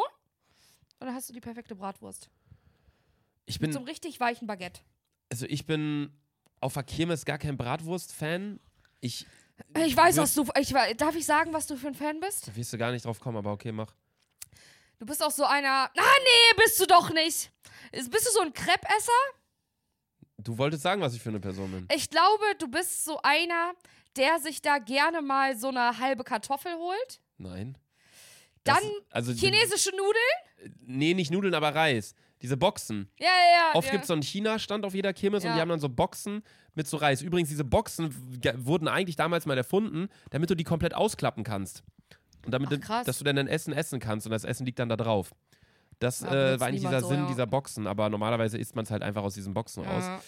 [1.00, 2.30] Und dann hast du die perfekte Bratwurst.
[3.46, 4.82] Ich Mit bin, so einem richtig weichen Baguette.
[5.30, 6.18] also ich bin
[6.62, 8.60] auf Kirmes gar kein Bratwurst-Fan.
[9.02, 9.26] Ich,
[9.86, 10.46] Ich weiß, was du.
[10.58, 12.48] Ich, darf ich sagen, was du für ein Fan bist?
[12.48, 13.94] da wirst du gar nicht drauf kommen, aber okay, mach.
[14.98, 15.90] Du bist auch so einer.
[15.98, 17.52] Ah, nee, bist du doch nicht.
[17.92, 19.12] Ist- Bist du so ein Crepe-Esser?
[20.38, 21.88] Du wolltest sagen, was ich für eine Person bin.
[21.96, 23.74] Ich glaube, du bist so einer,
[24.16, 27.20] der sich da gerne mal so eine halbe Kartoffel holt.
[27.38, 27.78] Nein.
[28.64, 30.78] Dann also, Chinesische Nudeln?
[30.86, 32.16] Nee, nicht Nudeln, aber Reis.
[32.42, 33.10] Diese Boxen.
[33.20, 33.32] Ja, ja,
[33.72, 33.76] ja.
[33.76, 33.92] Oft ja.
[33.94, 35.56] gibt es so einen China-Stand auf jeder Kirmes und Ja.
[35.56, 37.22] die haben dann so Boxen mit so Reis.
[37.22, 38.14] Übrigens, diese Boxen
[38.66, 41.84] wurden eigentlich damals mal erfunden, damit du die komplett ausklappen kannst.
[42.46, 44.90] Und damit, Ach, dass du dann dein Essen essen kannst und das Essen liegt dann
[44.90, 45.34] da drauf.
[46.00, 47.28] Das äh, war eigentlich dieser so, Sinn ja.
[47.28, 50.04] dieser Boxen, aber normalerweise isst man es halt einfach aus diesen Boxen raus.
[50.06, 50.22] Ja.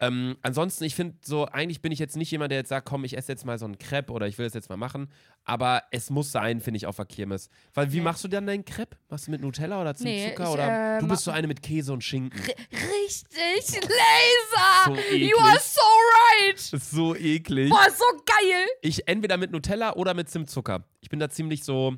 [0.00, 3.02] Ähm, ansonsten, ich finde so, eigentlich bin ich jetzt nicht jemand, der jetzt sagt, komm,
[3.02, 5.10] ich esse jetzt mal so einen Crepe oder ich will das jetzt mal machen.
[5.44, 7.48] Aber es muss sein, finde ich, auf der Kirmes.
[7.74, 8.02] Weil wie Nee.
[8.02, 8.96] machst du dann deinen Crepe?
[9.08, 10.44] Machst du mit Nutella oder Nee, Zimtzucker?
[10.44, 12.40] ich, oder äh, du bist so eine mit Käse und Schinken.
[12.40, 14.84] Richtig, Laser!
[14.86, 15.30] So eklig.
[15.30, 16.54] you are so right!
[16.54, 17.70] Das ist so eklig.
[17.70, 18.66] Boah, so geil!
[18.82, 20.84] Ich entweder mit Nutella oder mit Zimtzucker.
[21.00, 21.96] Ich bin da ziemlich so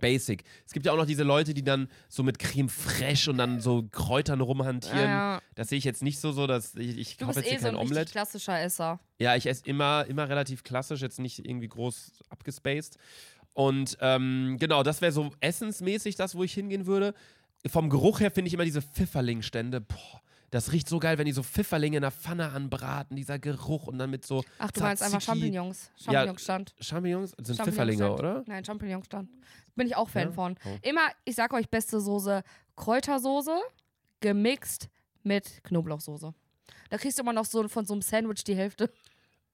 [0.00, 0.44] basic.
[0.66, 3.60] Es gibt ja auch noch diese Leute, die dann so mit Creme fraiche und dann
[3.60, 4.98] so Kräutern rumhantieren.
[5.10, 7.46] Ja, Das sehe ich jetzt nicht so, so dass ich, ich du kaufe bist jetzt
[7.46, 8.12] eh hier so ein kein richtig Omelette.
[8.12, 9.00] klassischer Esser.
[9.18, 12.96] Ja, ich esse immer, immer relativ klassisch, jetzt nicht irgendwie groß abgespaced.
[13.54, 17.14] Und ähm, genau, das wäre so essensmäßig das, wo ich hingehen würde.
[17.66, 20.20] Vom Geruch her finde ich immer diese Pfifferlingstände, boah,
[20.50, 23.98] das riecht so geil, wenn die so Pfifferlinge in der Pfanne anbraten, dieser Geruch und
[23.98, 25.40] dann mit so Ach, du meinst einfach Tzatziki.
[25.40, 25.90] Champignons.
[25.96, 26.74] Champignonsstand.
[26.80, 27.62] Champignons, das sind.
[27.64, 28.44] Pfifferlinge, oder?
[28.46, 29.28] Nein, Champignonsstand.
[29.74, 30.32] Bin ich auch Fan Ja?
[30.32, 30.56] von.
[30.64, 30.76] Oh.
[30.82, 32.42] Immer, ich sag euch, beste Soße,
[32.76, 33.58] Kräutersoße,
[34.20, 34.88] gemixt
[35.22, 36.32] mit Knoblauchsoße.
[36.90, 38.90] Da kriegst du immer noch so von so einem Sandwich die Hälfte,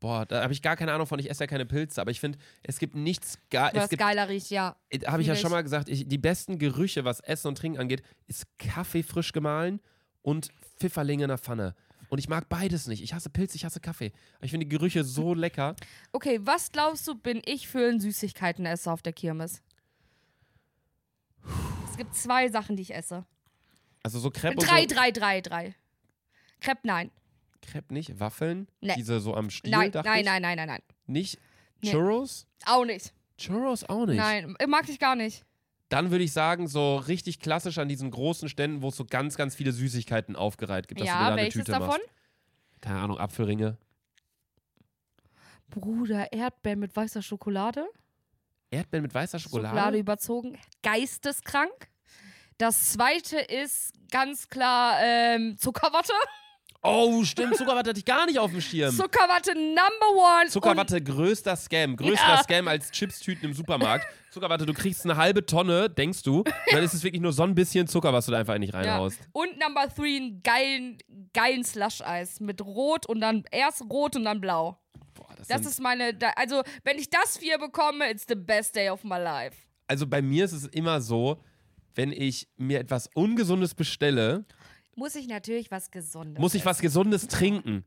[0.02, 2.18] Boah, da habe ich gar keine Ahnung von, ich esse ja keine Pilze, aber ich
[2.18, 4.74] finde, es gibt nichts gar, es gibt geiler riecht, ja.
[5.06, 8.02] habe ich ja schon mal gesagt, ich, die besten Gerüche, was Essen und Trinken angeht,
[8.26, 9.80] ist Kaffee frisch gemahlen
[10.22, 10.48] und
[10.78, 11.74] Pfifferlinge in der Pfanne.
[12.08, 13.02] Und ich mag beides nicht.
[13.02, 14.12] Ich hasse Pilz, ich hasse Kaffee.
[14.36, 15.74] Aber ich finde die Gerüche so lecker.
[16.12, 19.62] Okay, was glaubst du, bin ich für ein Süßigkeitenesser auf der Kirmes?
[21.90, 23.24] Es gibt zwei Sachen, die ich esse.
[24.02, 24.94] Also so Crepe und Drei, so.
[24.94, 25.74] drei, drei, drei.
[26.60, 27.10] Crepe, nein.
[27.60, 28.94] Crepe nicht, Waffeln, Nee.
[28.96, 30.26] diese so am Stiel, Nein, dachte nein, ich.
[30.26, 30.82] nein, nein, nein, nein.
[31.06, 31.38] Nicht
[31.80, 31.92] Nee.
[31.92, 32.46] Churros?
[32.66, 33.12] Auch nicht.
[33.38, 34.16] Churros auch nicht.
[34.16, 35.44] Nein, mag ich gar nicht.
[35.92, 39.36] Dann würde ich sagen, so richtig klassisch an diesen großen Ständen, wo es so ganz,
[39.36, 41.88] ganz viele Süßigkeiten aufgereiht gibt, dass du dir ja, da eine Tüte davon?
[41.88, 42.00] machst.
[42.80, 43.76] Keine Ahnung, Apfelringe.
[45.68, 47.86] Bruder, Erdbeeren mit weißer Schokolade.
[48.70, 49.68] Erdbeeren mit weißer Schokolade.
[49.68, 50.58] Schokolade überzogen.
[50.82, 51.90] Geisteskrank.
[52.56, 56.14] Das zweite ist ganz klar ähm, Zuckerwatte.
[56.84, 58.94] Oh, stimmt, Zuckerwatte hatte ich gar nicht auf dem Schirm.
[58.94, 60.48] Zuckerwatte Number One.
[60.50, 61.94] Zuckerwatte, größter Scam.
[61.96, 62.42] Größter Ja.
[62.42, 64.04] Scam als Chipstüten im Supermarkt.
[64.32, 66.42] Zuckerwatte, du kriegst eine halbe Tonne, denkst du.
[66.72, 68.82] Dann ist es wirklich nur so ein bisschen Zucker, was du da einfach nicht Und,
[68.84, 68.92] ja.
[68.94, 69.18] reinhaust.
[69.32, 70.98] und Number Three einen geilen,
[71.32, 74.76] geilen Slush-Eis mit Rot und dann erst Rot und dann Blau.
[75.14, 78.88] Boah, das Das ist meine, also wenn ich das vier bekomme, it's the best day
[78.90, 79.56] of my life.
[79.86, 81.40] also bei mir ist es immer so,
[81.94, 84.46] wenn ich mir etwas Ungesundes bestelle,
[84.94, 86.40] Muss ich natürlich was Gesundes.
[86.40, 87.84] muss ich was Gesundes trinken.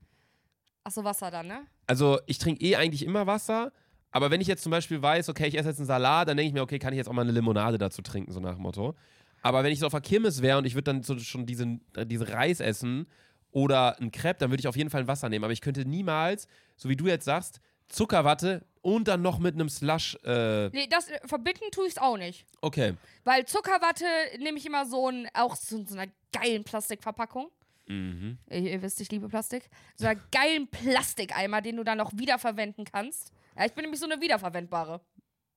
[0.84, 1.62] Achso, Wasser dann, ne?
[1.88, 3.72] Also ich trinke eh eigentlich immer Wasser,
[4.12, 6.48] aber wenn ich jetzt zum Beispiel weiß, okay, ich esse jetzt einen Salat, dann denke
[6.48, 8.62] ich mir, okay, kann ich jetzt auch mal eine Limonade dazu trinken, so nach dem
[8.62, 8.96] Motto.
[9.42, 11.82] Aber wenn ich so auf der Kirmes wäre und ich würde dann so schon diesen,
[11.96, 13.08] äh, diese Reis essen
[13.52, 15.44] oder ein Crepe, dann würde ich auf jeden Fall ein Wasser nehmen.
[15.44, 16.48] Aber ich könnte niemals,
[16.78, 20.16] so wie du jetzt sagst, Zuckerwatte und dann noch mit einem Slush.
[20.24, 22.46] Äh, Nee, das äh, verbinden tue ich auch nicht.
[22.62, 22.94] okay.
[23.24, 24.06] Weil Zuckerwatte
[24.38, 27.50] nehme ich immer so ein, auch so, so einer geilen Plastikverpackung.
[27.88, 28.38] Mhm.
[28.52, 29.70] Ihr, ihr wisst, ich liebe Plastik.
[29.96, 33.34] So einer geilen Plastikeimer, den du dann auch wiederverwenden kannst.
[33.58, 35.02] Ja, ich bin nämlich so eine wiederverwendbare.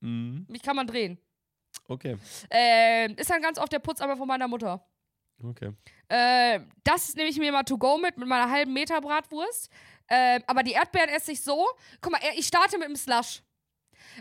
[0.00, 0.46] Mhm.
[0.48, 1.18] Mich kann man drehen.
[1.86, 2.16] Okay.
[2.50, 4.82] Ähm, ist dann ganz oft der Putzeimer von meiner Mutter.
[5.42, 5.72] Okay.
[6.08, 9.70] Äh, das nehme ich mir mal to go mit, mit meiner halben Meter Bratwurst.
[10.08, 11.66] Äh, aber die Erdbeeren esse ich so.
[12.00, 13.42] Guck mal, ich starte mit dem Slush.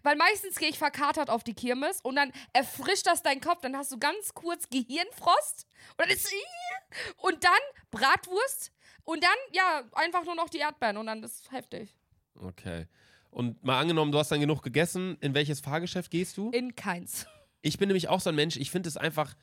[0.04, 3.62] Weil meistens gehe ich verkatert auf die Kirmes und dann erfrischt das deinen Kopf.
[3.62, 5.68] Dann hast du ganz kurz Gehirnfrost.
[5.92, 6.32] Und dann ist.
[7.18, 7.52] Und dann
[7.92, 8.72] Bratwurst.
[9.04, 10.98] Und dann, ja, einfach nur noch die Erdbeeren.
[10.98, 11.96] Und dann ist heftig.
[12.36, 12.88] Okay.
[13.30, 16.50] Und mal angenommen, du hast dann genug gegessen, in welches Fahrgeschäft gehst du?
[16.52, 17.28] In keins.
[17.62, 19.36] Ich bin nämlich auch so ein Mensch, ich finde es einfach,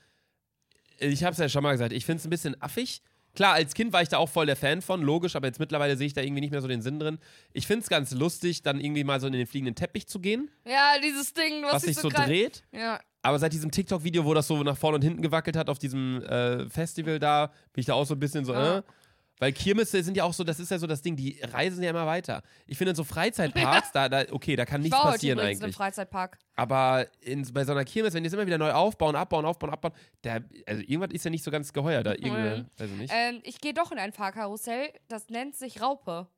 [0.99, 3.03] ich habe es ja schon mal gesagt, ich finde es ein bisschen affig.
[3.35, 5.97] Klar, als Kind war ich da auch voll der Fan von, logisch, aber jetzt mittlerweile
[5.97, 7.18] sehe ich da irgendwie nicht mehr so den Sinn drin.
[7.53, 10.51] Ich finde es ganz lustig, dann irgendwie mal so in den fliegenden Teppich zu gehen,
[10.64, 12.62] Ja, dieses Ding, was, was sich so grad- dreht.
[12.72, 13.01] Ja.
[13.22, 16.22] Aber seit diesem TikTok-Video, wo das so nach vorne und hinten gewackelt hat, auf diesem
[16.22, 18.78] äh, Festival da, bin ich da auch so ein bisschen so, Ja.
[18.78, 18.82] äh.
[19.39, 21.91] Weil Kirmesse sind ja auch so, das ist ja so das Ding, die reisen ja
[21.91, 22.43] immer weiter.
[22.66, 25.39] Ich finde in so Freizeitparks, da, da, okay, da kann Ich nichts war heute passieren
[25.41, 25.74] im eigentlich.
[25.74, 26.39] Freizeitpark.
[26.55, 29.70] Aber in, bei so einer Kirmes, wenn die es immer wieder neu aufbauen, abbauen, aufbauen,
[29.70, 32.12] abbauen, da, also irgendwas ist ja nicht so ganz geheuer da.
[32.12, 32.66] Mhm.
[32.78, 33.12] ich nicht.
[33.14, 36.28] Ähm, ich gehe doch in ein Fahrkarussell, das nennt sich Raupe.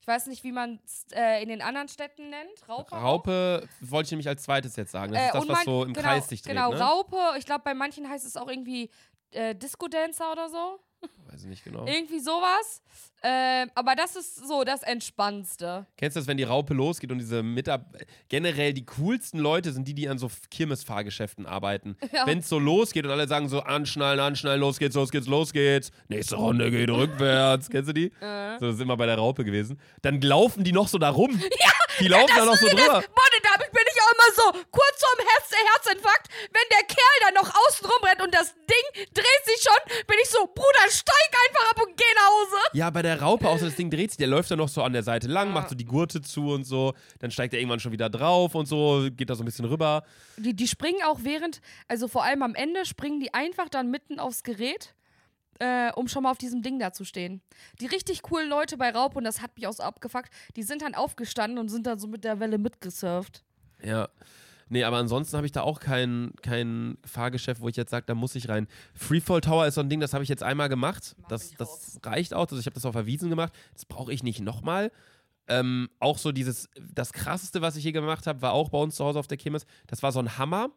[0.00, 2.68] Ich weiß nicht, wie man es äh, in den anderen Städten nennt.
[2.68, 2.92] Raupe.
[2.94, 3.02] auch?
[3.02, 5.12] Raupe wollte ich nämlich als zweites jetzt sagen.
[5.12, 6.78] Das Äh, ist das, was so im genau, Kreis sich dreht, Genau, ne?
[6.78, 7.18] Raupe.
[7.38, 8.88] Ich glaube, bei manchen heißt es auch irgendwie
[9.32, 10.78] äh, Disco-Dancer oder so.
[11.30, 11.86] Weiß ich nicht genau.
[11.86, 12.82] Irgendwie sowas.
[13.22, 15.86] Ähm, aber das ist so das Entspannendste.
[15.96, 17.96] Kennst du das, wenn die Raupe losgeht und diese Mitab
[18.28, 21.96] generell die coolsten Leute sind die, die an so Kirmesfahrgeschäften arbeiten.
[22.12, 22.26] Ja.
[22.26, 25.52] Wenn es so losgeht und alle sagen so anschnallen, anschnallen, los geht's, los geht's, los
[25.52, 25.90] geht's.
[26.08, 27.68] Nächste Runde geht rückwärts.
[27.70, 28.06] Kennst du die?
[28.20, 28.58] Äh.
[28.58, 29.78] So das ist immer bei der Raupe gewesen.
[30.02, 31.32] Dann laufen die noch so da rum.
[31.58, 32.92] Ja, die laufen da noch so drüber.
[32.92, 33.02] Mann,
[33.42, 33.72] da bin ich
[34.06, 38.34] auch immer so kurz vorm Herz Herzinfarkt, wenn der Kerl dann noch außen rumrennt und
[38.34, 42.26] das Ding dreht sich schon, bin ich so, Bruder, steig einfach ab und geh nach
[42.28, 42.62] Hause.
[42.72, 44.92] Ja, bei der Raupe, außer das Ding dreht sich, der läuft dann noch so an
[44.92, 45.54] der Seite lang, Ja.
[45.54, 46.94] macht so die Gurte zu und so.
[47.20, 50.04] Dann steigt er irgendwann schon wieder drauf und so, geht da so ein bisschen rüber.
[50.36, 54.18] Die, die springen auch während, also vor allem am Ende, springen die einfach dann mitten
[54.20, 54.94] aufs Gerät,
[55.58, 57.40] äh, um schon mal auf diesem Ding da zu stehen.
[57.80, 60.82] Die richtig coolen Leute bei Raupe, und das hat mich auch so abgefuckt, die sind
[60.82, 63.42] dann aufgestanden und sind dann so mit der Welle mitgesurft.
[63.82, 64.08] Ja.
[64.68, 68.14] Nee, aber ansonsten habe ich da auch kein, kein Fahrgeschäft, wo ich jetzt sage, da
[68.16, 68.66] muss ich rein.
[68.94, 71.14] Freefall Tower ist so ein Ding, das habe ich jetzt einmal gemacht.
[71.20, 72.42] Mach Das, das reicht auch.
[72.42, 73.52] Also ich habe das auf der Wiesen gemacht.
[73.74, 74.90] Das brauche ich nicht nochmal.
[75.48, 78.96] Ähm, auch so dieses, das krasseste, was ich hier gemacht habe, war auch bei uns
[78.96, 79.64] zu Hause auf der Kirmes.
[79.86, 80.70] Das war so ein Hammer,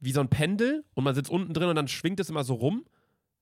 [0.00, 2.52] wie so ein Pendel und man sitzt unten drin und dann schwingt es immer so
[2.54, 2.84] rum.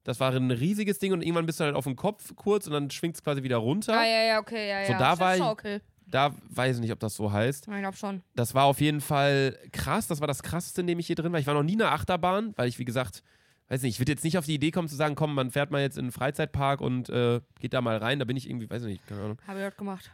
[0.04, 2.72] Das war ein riesiges Ding und irgendwann bist du halt auf dem Kopf kurz und
[2.72, 3.98] dann schwingt es quasi wieder runter.
[3.98, 4.98] Ah, ja, ja, okay, ja, So, ja.
[4.98, 5.82] da war ich- Schaukel.
[6.10, 7.68] Da weiß ich nicht, ob das so heißt.
[7.68, 8.22] Ich glaube schon.
[8.34, 10.06] Das war auf jeden Fall krass.
[10.06, 11.38] Das war das krasseste, in dem ich hier drin war.
[11.40, 13.22] Ich war noch nie in einer Achterbahn, weil ich, wie gesagt,
[13.68, 15.70] weiß nicht, ich würde jetzt nicht auf die Idee kommen zu sagen, komm, man fährt
[15.70, 18.18] mal jetzt in einen Freizeitpark und äh, geht da mal rein.
[18.18, 19.38] Da bin ich irgendwie, weiß nicht, keine Ahnung.
[19.46, 20.10] Habe ich heute gemacht.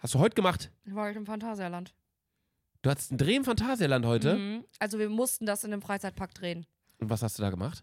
[0.00, 0.70] Hast du heute gemacht?
[0.84, 1.94] Ich war heute im Phantasialand.
[2.82, 4.36] Du hattest einen Dreh im Phantasialand heute.
[4.36, 4.64] Mhm.
[4.78, 6.66] Also wir mussten das in einem Freizeitpark drehen.
[6.98, 7.82] Und was hast du da gemacht?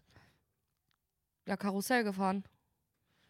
[1.48, 2.44] Ja, Karussell gefahren.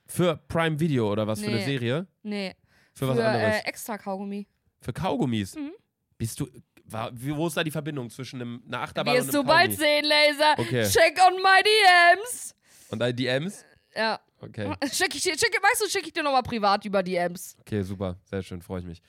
[0.06, 1.64] Für Prime Video oder was für eine Nee.
[1.64, 2.06] Serie?
[2.22, 2.54] Nee.
[2.96, 3.56] Für, was Für anderes?
[3.56, 4.46] äh, extra Kaugummi.
[4.80, 5.54] für Kaugummis?
[5.54, 5.72] Mhm.
[6.18, 6.48] Bist du.
[6.84, 9.48] War, wie, wo ist da die Verbindung zwischen einem, einer Achterbahn Wirst und du einem
[9.48, 9.86] bald Kaugummi?
[9.86, 10.54] sehen, Laser.
[10.56, 10.88] Okay.
[10.88, 12.54] Check on my DMs.
[12.90, 13.64] Und deine DMs?
[13.94, 14.20] Ja.
[14.40, 14.72] Okay.
[14.92, 17.56] Schick ich dir, schick, weißt du, schicke ich dir nochmal privat über DMs.
[17.60, 18.16] Okay, super.
[18.24, 19.02] Sehr schön, freue ich mich.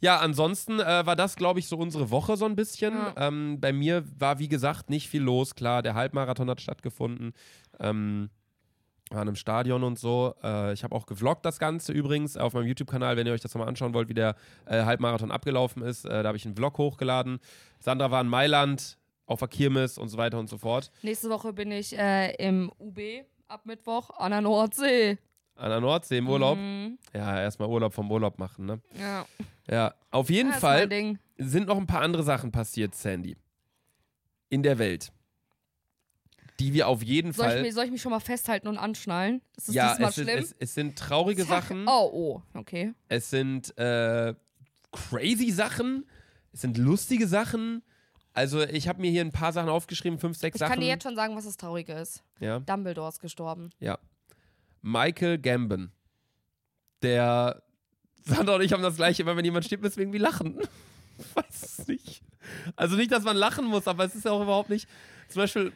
[0.00, 2.94] Ja, ansonsten äh, war das, glaube ich, so unsere Woche so ein bisschen.
[2.94, 3.14] Ja.
[3.18, 5.54] Ähm, bei mir war, wie gesagt, nicht viel los.
[5.56, 7.32] Klar, der Halbmarathon hat stattgefunden.
[7.80, 8.30] Ähm,
[9.10, 10.34] war in einem Stadion und so.
[10.42, 13.54] Äh, ich habe auch gevloggt das Ganze übrigens auf meinem YouTube-Kanal, wenn ihr euch das
[13.54, 14.34] nochmal anschauen wollt, wie der
[14.66, 16.04] äh, Halbmarathon abgelaufen ist.
[16.04, 17.38] Äh, da habe ich einen Vlog hochgeladen.
[17.80, 20.90] Sandra war in Mailand auf der Kirmes und so weiter und so fort.
[21.02, 22.98] Nächste Woche bin ich äh, im UB
[23.48, 25.18] ab Mittwoch an der Nordsee.
[25.56, 26.56] An der Nordsee im Urlaub.
[26.56, 26.98] Mhm.
[27.14, 28.80] Ja, erstmal Urlaub vom Urlaub machen, ne?
[28.98, 29.26] Ja.
[29.70, 30.88] Ja, auf jeden ist Fall.
[31.36, 33.36] sind noch ein paar andere Sachen passiert, Sandy.
[34.48, 35.12] In der Welt.
[36.60, 37.62] Die wir auf jeden Soll ich, Fall.
[37.62, 39.42] mich, soll ich mich schon mal festhalten und anschnallen?
[39.56, 40.38] Ist das ja, diesmal es, ist, schlimm?
[40.38, 41.64] es, es sind traurige Zack.
[41.64, 41.84] Sachen.
[41.86, 42.94] Oh, oh, okay.
[43.08, 44.34] Es sind äh,
[44.92, 46.04] crazy Sachen.
[46.52, 47.82] Es sind lustige Sachen.
[48.32, 50.70] Also, ich habe mir hier ein paar Sachen aufgeschrieben, fünf, sechs Ich Sachen.
[50.72, 52.22] kann dir jetzt schon sagen, was das Traurige ist.
[52.40, 53.70] ja, Dumbledore ist gestorben.
[53.80, 53.98] ja.
[54.80, 55.90] Michael Gambon.
[57.02, 57.62] Der.
[58.24, 60.60] Sandra und ich haben das gleiche, immer wenn jemand stirbt, müssen wir irgendwie lachen.
[61.18, 62.22] Ich weiß es nicht.
[62.76, 64.88] Also nicht, dass man lachen muss, aber es ist ja auch überhaupt nicht.
[65.28, 65.72] Zum Beispiel,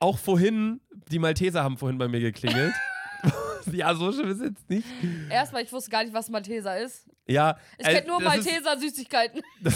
[0.00, 0.80] auch vorhin,
[1.10, 2.74] die Malteser haben vorhin bei mir geklingelt.
[3.72, 4.86] ja, so schlimm ist es jetzt nicht.
[5.30, 7.08] Erstmal, ich wusste gar nicht, was Malteser ist.
[7.28, 9.42] Ja, Ich äh, kenne nur ist- Malteser-Süßigkeiten.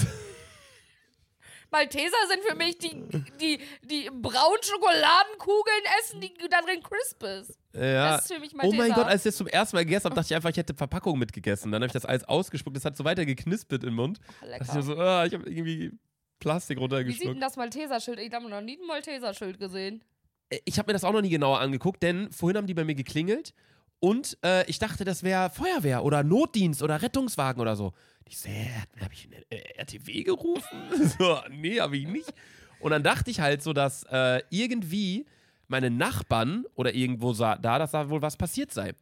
[1.71, 2.95] Malteser sind für mich die,
[3.41, 7.59] die, die braunen Schokoladenkugeln essen, die da drin crisp ist.
[7.75, 8.13] Ja.
[8.17, 8.77] Das ist für mich Oh Malteser.
[8.83, 10.75] mein Gott, als ich das zum ersten Mal gegessen habe, dachte ich einfach, ich hätte
[10.75, 11.73] Verpackung mitgegessen.
[11.73, 14.21] Dann habe ich das alles ausgespuckt, das hat so weiter geknispert im Mund.
[14.43, 14.65] Lecker.
[14.65, 15.91] Dass ich so, ah, ich habe irgendwie
[16.39, 17.43] Plastik Wie sieht denn runtergeschluckt.
[17.43, 18.21] das Malteser-Schild?
[18.21, 20.05] Ich habe noch nie ein Malteser-Schild gesehen.
[20.51, 22.85] Äh, Ich habe mir das auch noch nie genauer angeguckt, denn vorhin haben die bei
[22.85, 23.55] mir geklingelt
[24.01, 27.93] und äh, ich dachte, das wäre Feuerwehr oder Notdienst oder Rettungswagen oder so.
[28.27, 28.69] Ich so, hä,
[29.01, 30.79] habe ich eine äh, RTW gerufen?
[31.19, 32.33] so, nee, habe ich nicht.
[32.81, 35.25] Und dann dachte ich halt so, dass äh, irgendwie
[35.69, 38.93] meine Nachbarn oder irgendwo sa da, dass da wohl was passiert sei.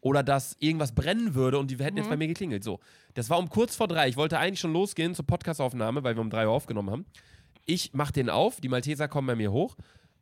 [0.00, 2.62] Oder dass irgendwas brennen würde und die hätten jetzt bei mir geklingelt.
[2.64, 2.80] So,
[3.14, 4.08] das war um kurz vor drei.
[4.08, 7.06] Ich wollte eigentlich schon losgehen zur Podcastaufnahme, weil wir um drei Uhr aufgenommen haben.
[7.66, 9.76] Ich mach den auf, die Malteser kommen bei mir hoch.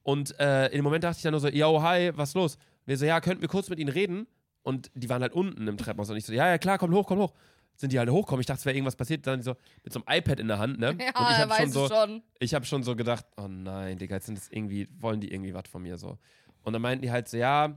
[0.04, 2.58] Und äh, in dem Moment dachte ich dann nur so, yo, hi, was ist los?
[2.84, 4.26] Wir so, ja, könnten wir kurz mit ihnen reden?
[4.62, 6.10] Und die waren halt unten im Treppenhaus.
[6.10, 7.32] Und ich so, ja, ja, klar, komm hoch, komm hoch.
[7.76, 8.40] Sind die halt hochkommen.
[8.40, 9.26] Ich dachte, es wäre irgendwas passiert.
[9.26, 10.86] Dann so mit so einem iPad in der Hand, ne?
[11.00, 12.22] Ja, und ich habe weiß schon so, schon.
[12.38, 15.54] ich habe schon so gedacht, oh nein, Digga, jetzt sind das irgendwie, wollen die irgendwie
[15.54, 16.18] was von mir so.
[16.62, 17.76] Und dann meinten die halt so, ja,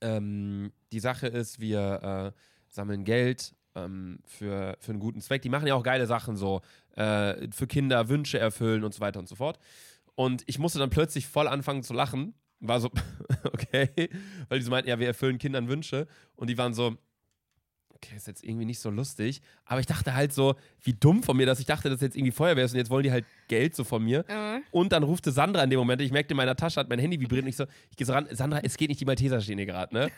[0.00, 5.42] ähm, die Sache ist, wir äh, sammeln Geld ähm, für, für einen guten Zweck.
[5.42, 6.60] Die machen ja auch geile Sachen so,
[6.96, 9.58] äh, für Kinder Wünsche erfüllen und so weiter und so fort.
[10.18, 12.34] Und ich musste dann plötzlich voll anfangen zu lachen.
[12.58, 12.90] War so,
[13.44, 13.88] okay,
[14.48, 16.08] weil die so meinten, ja, wir erfüllen Kindern Wünsche.
[16.34, 16.96] Und die waren so,
[17.94, 19.42] okay, ist jetzt irgendwie nicht so lustig.
[19.64, 22.32] Aber ich dachte halt so, wie dumm von mir, dass ich dachte, dass jetzt irgendwie
[22.32, 24.24] Feuerwehr ist und jetzt wollen die halt Geld so von mir.
[24.28, 24.58] Äh.
[24.72, 27.20] Und dann rufte Sandra in dem Moment, ich merkte, in meiner Tasche hat mein Handy
[27.20, 29.58] vibriert und ich so, ich gehe so ran, Sandra, es geht nicht, die Malteser stehen
[29.58, 30.10] hier gerade, ne?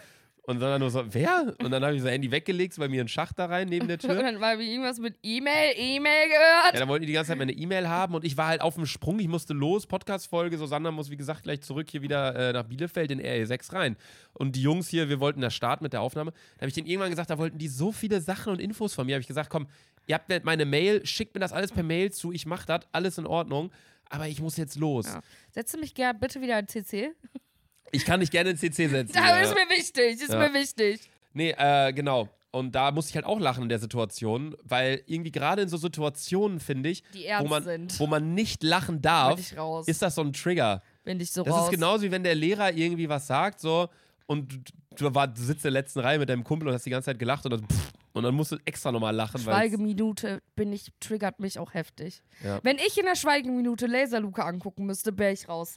[0.51, 1.55] Und Sandra nur so, wer?
[1.63, 3.87] Und dann habe ich so Handy weggelegt, so bei mir einen Schacht da rein neben
[3.87, 4.21] der Und Tür.
[4.21, 6.75] dann war irgendwas mit E-Mail, E-Mail gehört.
[6.75, 8.75] Ja, dann wollten die die ganze Zeit meine E-Mail haben und ich war halt auf
[8.75, 12.35] dem Sprung, ich musste los, Podcast-Folge, so Sandra muss wie gesagt gleich zurück hier wieder
[12.35, 13.97] äh, nach Bielefeld in RE6 rein.
[14.33, 16.33] Und die Jungs hier, wir wollten da starten mit der Aufnahme.
[16.57, 19.07] Da habe ich denen irgendwann gesagt, da wollten die so viele Sachen und Infos von
[19.07, 19.15] mir.
[19.15, 19.69] habe ich gesagt, komm,
[20.09, 23.19] ihr habt meine Mail, schickt mir das alles per Mail zu, ich mach das, alles
[23.19, 23.71] in Ordnung.
[24.09, 25.07] Aber ich muss jetzt los.
[25.07, 25.21] Ja.
[25.53, 27.13] Setze mich gerne bitte wieder in CC.
[27.93, 29.13] Ich kann dich gerne in CC setzen.
[29.15, 29.41] Das ja.
[29.41, 30.39] ist mir wichtig, ist Ja.
[30.39, 31.11] mir wichtig.
[31.33, 32.29] Nee, äh, genau.
[32.53, 35.77] Und da muss ich halt auch lachen in der Situation, weil irgendwie gerade in so
[35.77, 38.01] Situationen, finde ich, Die wo man, sind.
[38.01, 39.39] wo man nicht lachen darf,
[39.87, 40.83] ist das so ein Trigger.
[41.05, 41.65] Bin ich so Das raus.
[41.67, 43.89] ist genauso wie wenn der Lehrer irgendwie was sagt, so,
[44.27, 44.59] und du,
[44.97, 47.07] du, war, du sitzt in der letzten Reihe mit deinem Kumpel und hast die ganze
[47.07, 49.41] Zeit gelacht und dann, pff, und dann musst du extra nochmal lachen.
[49.41, 52.23] Schweigeminute bin ich, triggert mich auch heftig.
[52.43, 52.59] Ja.
[52.63, 55.77] Wenn ich in der Schweigeminute Laserluke angucken müsste, wäre ich raus.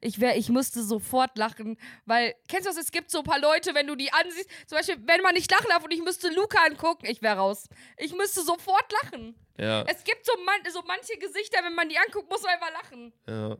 [0.00, 1.76] Ich wäre, ich müsste sofort lachen,
[2.06, 4.78] weil, kennst du das, es gibt so ein paar Leute, wenn du die ansiehst, zum
[4.78, 7.68] Beispiel, wenn man nicht lachen darf und ich müsste Luca angucken, ich wäre raus.
[7.98, 9.34] Ich müsste sofort lachen.
[9.58, 12.72] Ja, Es gibt so, man, so manche Gesichter, wenn man die anguckt, muss man einfach
[12.72, 13.12] lachen.
[13.28, 13.56] ja.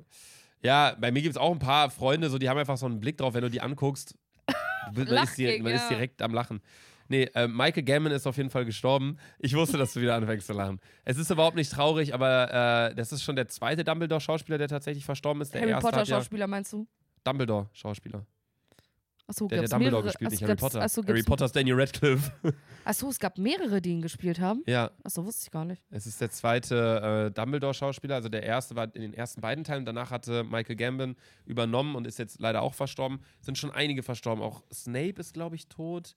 [0.62, 3.00] ja, bei mir gibt es auch ein paar Freunde, so, die haben einfach so einen
[3.00, 4.14] Blick drauf, wenn du die anguckst.
[4.92, 5.88] Man, ist, Lachkick, man ist ja.
[5.88, 6.60] direkt am Lachen.
[7.08, 9.18] Nee, äh, Michael Gammon ist auf jeden Fall gestorben.
[9.38, 10.80] Ich wusste, dass du wieder anfängst zu lachen.
[11.04, 15.04] Es ist überhaupt nicht traurig, aber äh, das ist schon der zweite Dumbledore-Schauspieler, der tatsächlich
[15.04, 15.52] verstorben ist.
[15.54, 16.86] Der Harry erste Potter hat ja Schauspieler meinst du?
[17.24, 18.24] Dumbledore-Schauspieler.
[19.26, 20.82] Achso, Der, der Dumbledore mehrere, gespielt, nicht Harry Potter.
[20.82, 22.30] Achso, Harry Potter ist Daniel Radcliffe.
[22.84, 24.62] achso, es gab mehrere, die ihn gespielt haben.
[24.66, 25.82] ja, Achso, wusste ich gar nicht.
[25.90, 28.16] es ist der zweite äh, Dumbledore-Schauspieler.
[28.16, 29.86] Also der erste war in den ersten beiden Teilen.
[29.86, 33.20] Danach hatte Michael Gambon übernommen und ist jetzt leider auch verstorben.
[33.40, 34.42] Sind schon einige verstorben.
[34.44, 36.16] Auch Snape ist, glaube ich, tot.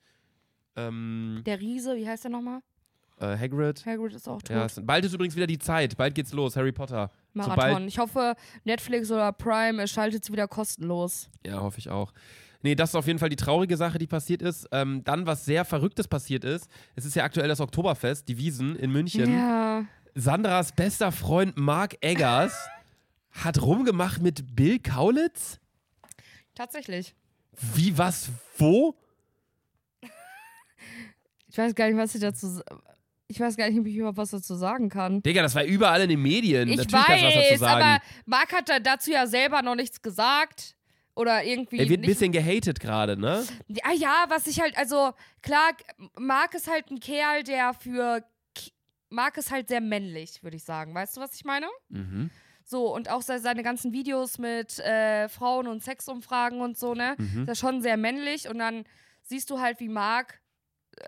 [0.78, 2.61] Ähm, Der Riese, wie heißt der nochmal?
[3.19, 3.84] äh, Hagrid.
[3.86, 4.49] Hagrid ist auch tot.
[4.49, 5.97] Ja, bald ist übrigens wieder die Zeit.
[5.97, 6.55] Bald geht's los.
[6.55, 7.09] Harry Potter.
[7.34, 7.88] Marathon.
[7.88, 11.30] Ich hoffe, Netflix oder Prime schaltet es wieder kostenlos.
[11.45, 12.13] ja, hoffe ich auch.
[12.61, 14.67] Nee, das ist auf jeden Fall die traurige Sache, die passiert ist.
[14.71, 18.75] Ähm, dann, was sehr Verrücktes passiert ist, es ist ja aktuell das Oktoberfest, die Wiesen
[18.75, 19.32] in München.
[19.32, 19.86] Ja.
[20.15, 22.67] Sandras bester Freund Mark Eggers
[23.32, 25.59] hat rumgemacht mit Bill Kaulitz?
[26.55, 27.15] Tatsächlich.
[27.75, 28.95] Wie, was, wo?
[31.57, 32.61] Ich weiß gar nicht, was ich dazu.
[33.27, 35.23] Ich weiß gar nicht, ob ich überhaupt was dazu sagen kann.
[35.23, 36.69] Digga, das war überall in den Medien.
[36.69, 37.81] Ich Natürlich weiß, sagen.
[37.83, 40.75] aber Marc hat da dazu ja selber noch nichts gesagt.
[41.15, 41.79] Oder irgendwie.
[41.79, 43.43] er wird ein bisschen gehatet gerade, ne?
[43.69, 45.71] Ja, ja, was ich halt, also klar,
[46.15, 48.23] Marc ist halt ein Kerl, der für.
[49.09, 50.93] Marc ist halt sehr männlich, würde ich sagen.
[50.93, 51.65] Weißt du, was ich meine?
[51.89, 52.29] Mhm.
[52.65, 57.15] So, und auch se- seine ganzen Videos mit äh, Frauen und Sexumfragen und so, ne?
[57.17, 57.47] Mhm.
[57.49, 58.47] Ist schon sehr männlich.
[58.47, 58.83] Und dann
[59.23, 60.39] siehst du halt, wie Marc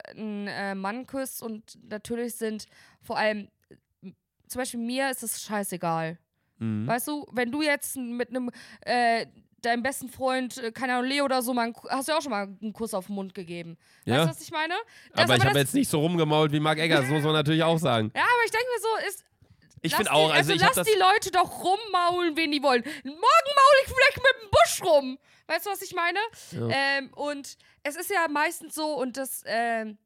[0.09, 1.41] einen äh, Mann küsst.
[1.43, 2.65] Und natürlich sind
[3.01, 4.11] vor allem, äh,
[4.47, 6.17] zum Beispiel mir ist es scheißegal.
[6.57, 6.87] Mhm.
[6.87, 9.25] Weißt du, wenn du jetzt mit einem, äh,
[9.61, 12.21] deinem besten Freund, äh, keine Ahnung, Leo oder so, mal einen, hast du ja auch
[12.21, 13.77] schon mal einen Kuss auf den Mund gegeben.
[14.05, 14.15] Ja.
[14.15, 14.73] Weißt du, was ich meine?
[15.13, 17.77] Das aber ich habe jetzt nicht so rumgemault wie Mark Eggers, muss man natürlich auch
[17.77, 18.11] sagen.
[18.15, 19.25] Ja, aber ich denke mir so, ist.
[19.81, 22.83] Ich finde auch, also, also lass die Leute doch rummaulen, wen die wollen.
[22.83, 25.19] Morgen maul ich vielleicht mit dem Busch rum.
[25.47, 26.19] Weißt du, was ich meine?
[26.51, 26.67] Ja.
[26.69, 29.97] Ähm, und es ist ja meistens so, und das ähm,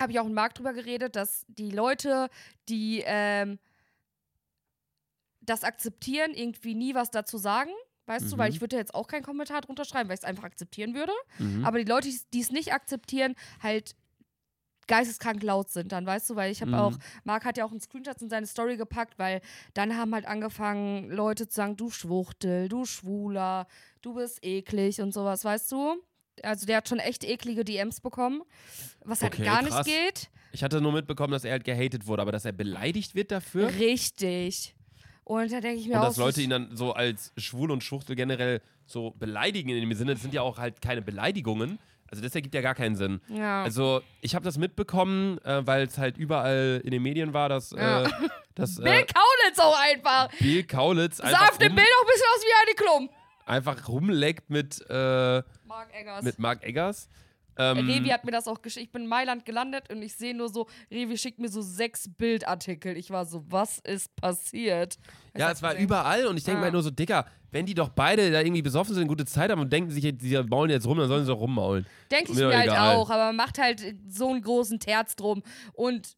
[0.00, 2.28] habe ich auch mit Marc drüber geredet, dass die Leute,
[2.68, 3.58] die ähm,
[5.40, 7.70] das akzeptieren, irgendwie nie was dazu sagen.
[8.06, 8.54] Weißt du, weil Mhm.
[8.54, 11.12] ich würde jetzt auch keinen Kommentar drunter schreiben, weil ich es einfach akzeptieren würde.
[11.38, 11.64] Mhm.
[11.66, 13.94] Aber die Leute, die es nicht akzeptieren, halt
[14.88, 16.76] geisteskrank laut sind dann, weißt du, weil ich habe Mhm.
[16.78, 16.92] auch,
[17.24, 19.40] Marc hat ja auch einen Screenshot in seine Story gepackt, weil
[19.74, 23.66] dann haben halt angefangen, Leute zu sagen, du Schwuchtel, du Schwuler,
[24.02, 25.96] du bist eklig und sowas, weißt du?
[26.42, 28.42] Also der hat schon echt eklige DMs bekommen,
[29.04, 29.86] was halt Okay, gar krass.
[29.86, 30.30] nicht geht.
[30.52, 33.68] Ich hatte nur mitbekommen, dass er halt gehatet wurde, aber dass er beleidigt wird dafür.
[33.74, 34.74] Richtig.
[35.24, 37.84] Und da denke ich mir Und auch, dass Leute ihn dann so als schwul und
[37.84, 41.78] Schwuchtel generell so beleidigen in dem Sinne, das sind ja auch halt keine Beleidigungen.
[42.10, 43.20] Also das ergibt ja gar keinen Sinn.
[43.28, 43.62] ja.
[43.64, 47.70] Also ich habe das mitbekommen, äh, weil es halt überall in den Medien war, dass,
[47.72, 48.04] Ja.
[48.04, 48.08] äh,
[48.54, 50.28] dass Bill äh, Kaulitz auch einfach.
[50.38, 53.10] Bill Kaulitz Sah einfach, auf dem Bild auch ein bisschen aus wie Heidi Klum.
[53.46, 56.22] einfach rumleckt mit, äh, Marc Eggers.
[56.24, 57.08] mit Mark Eggers.
[57.58, 58.86] Ähm, Revi hat mir das auch geschickt.
[58.86, 62.08] Ich bin in Mailand gelandet und ich sehe nur so, Revi schickt mir so sechs
[62.16, 62.96] Bildartikel.
[62.96, 64.96] Ich war so, was ist passiert?
[65.34, 66.60] Ich ja, es war überall und ich denke Ah.
[66.60, 69.50] mir halt nur so, Dicker, wenn die doch beide da irgendwie besoffen sind, gute Zeit
[69.50, 71.86] haben und denken sich, die maulen jetzt rum, dann sollen sie doch rummaulen.
[72.10, 72.94] Denke ich Mir mir halt egal.
[72.96, 75.42] auch, aber man macht halt so einen großen Terz drum
[75.72, 76.16] und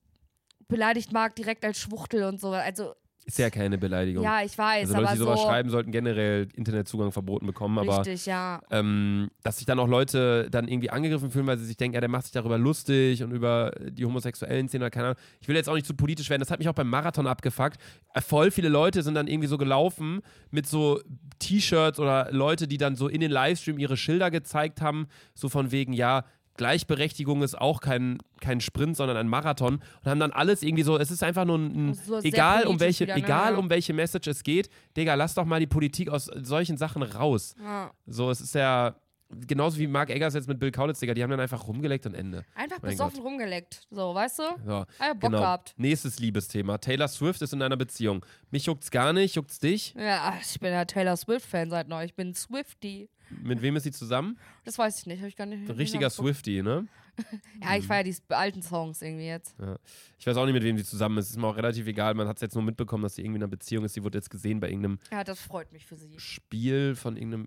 [0.68, 2.50] beleidigt Marc direkt als Schwuchtel und so.
[2.50, 2.94] Also,
[3.26, 4.24] Ist ja keine Beleidigung.
[4.24, 5.46] ja, ich weiß, also Leute, aber die sowas so.
[5.46, 8.60] schreiben, sollten generell Internetzugang verboten bekommen, aber Richtig, ja.
[8.70, 12.00] ähm, dass sich dann auch Leute dann irgendwie angegriffen fühlen, weil sie sich denken, ja,
[12.00, 15.18] der macht sich darüber lustig und über die homosexuellen Szene oder keine Ahnung.
[15.40, 17.78] Ich will jetzt auch nicht zu politisch werden, das hat mich auch beim Marathon abgefuckt.
[18.14, 21.00] Äh, Voll viele Leute sind dann irgendwie so gelaufen mit so
[21.38, 25.70] T-Shirts oder Leute, die dann so in den Livestream ihre Schilder gezeigt haben, so von
[25.72, 26.24] wegen, ja,
[26.60, 30.98] Gleichberechtigung ist auch kein, kein Sprint, sondern ein Marathon und haben dann alles irgendwie so,
[30.98, 33.22] es ist einfach nur ein, ein So egal um welche, wieder, ne?
[33.24, 33.58] egal Ja.
[33.58, 37.54] um welche Message es geht, Digga, lass doch mal die Politik aus solchen Sachen raus.
[37.62, 37.90] ja.
[38.06, 38.94] So, es ist ja
[39.46, 42.14] genauso wie Mark Eggers jetzt mit Bill Kaulitz, Digga, die haben dann einfach rumgeleckt und
[42.14, 42.44] Ende.
[42.54, 43.86] Einfach Mein besoffen rumgeleckt.
[43.90, 44.42] So, weißt du?
[44.66, 45.38] So, Ah, Bock genau.
[45.40, 45.72] gehabt.
[45.76, 46.78] Nächstes Liebesthema.
[46.78, 48.26] Taylor Swift ist in einer Beziehung.
[48.50, 49.94] Mich juckt's gar nicht, juckt's dich?
[49.96, 52.04] Ja, ich bin ja Taylor Swift-Fan seit neu.
[52.04, 53.08] Ich bin Swifty.
[53.42, 54.38] Mit wem ist sie zusammen?
[54.64, 55.20] Das weiß ich nicht.
[55.20, 55.68] Hab ich gar nicht.
[55.68, 56.10] Ein richtiger.
[56.10, 56.86] Swifty, ne?
[57.62, 59.54] Ja, ich feiere die alten Songs irgendwie jetzt.
[60.18, 61.28] Ich weiß auch nicht, mit wem sie zusammen ist.
[61.30, 62.14] Ist mir auch relativ egal.
[62.14, 63.92] Man hat es jetzt nur mitbekommen, dass sie irgendwie in einer Beziehung ist.
[63.92, 66.18] Sie wurde jetzt gesehen bei irgendeinem Ja, das freut mich für sie.
[66.18, 67.46] Spiel von irgendeinem.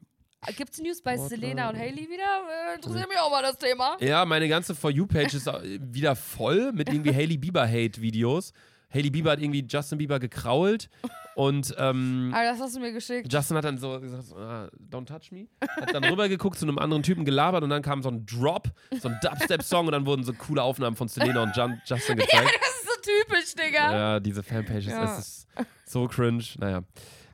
[0.58, 1.38] Gibt's News bei Sportler.
[1.38, 2.72] Selena und Haley wieder?
[2.72, 3.98] Äh, interessiert mich auch mal das Thema.
[4.00, 8.52] Ja, meine ganze For You-Page ist äh, wieder voll mit irgendwie Hailey Bieber-Hate-Videos.
[8.94, 10.90] Hailey Bieber hat irgendwie Justin Bieber gekrault
[11.36, 13.32] und ähm, Aber das hast du mir geschickt.
[13.32, 15.48] Justin hat dann so gesagt, so, ah, don't touch me.
[15.62, 18.70] Hat dann rübergeguckt zu einem anderen Typen gelabert und dann kam so ein Drop,
[19.02, 22.52] so ein Dubstep-Song und dann wurden so coole Aufnahmen von Selena und Jun Justin gezeigt.
[22.60, 23.92] Das ist so typisch, Digga.
[23.94, 25.02] Ja, diese Fanpages, Ja.
[25.02, 25.48] das ist
[25.86, 26.44] so cringe.
[26.58, 26.84] Naja.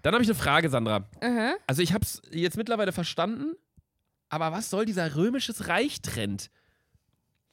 [0.02, 1.00] Dann habe ich eine Frage, Sandra.
[1.22, 1.52] Mhm.
[1.68, 3.54] Also ich habe es jetzt mittlerweile verstanden,
[4.30, 6.50] aber was soll dieser römisches Reich-Trend?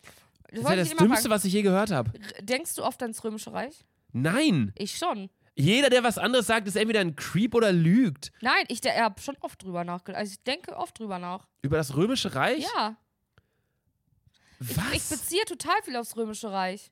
[0.03, 0.13] Das
[0.53, 2.13] Das ist ja das Dümmste, was ich je gehört habe.
[2.41, 3.85] Denkst du oft ans Römische Reich?
[4.13, 5.29] Nein, Ich schon.
[5.59, 8.31] Jeder, der was anderes sagt, ist entweder ein Creep oder lügt.
[8.43, 10.21] Nein, ich habe schon oft drüber nachgedacht.
[10.21, 11.47] Also ich denke oft drüber nach.
[11.63, 12.63] Über das Römische Reich?
[12.77, 12.97] Ja.
[14.61, 14.93] Ich, Was?
[14.93, 16.91] ich beziehe total viel aufs Römische Reich.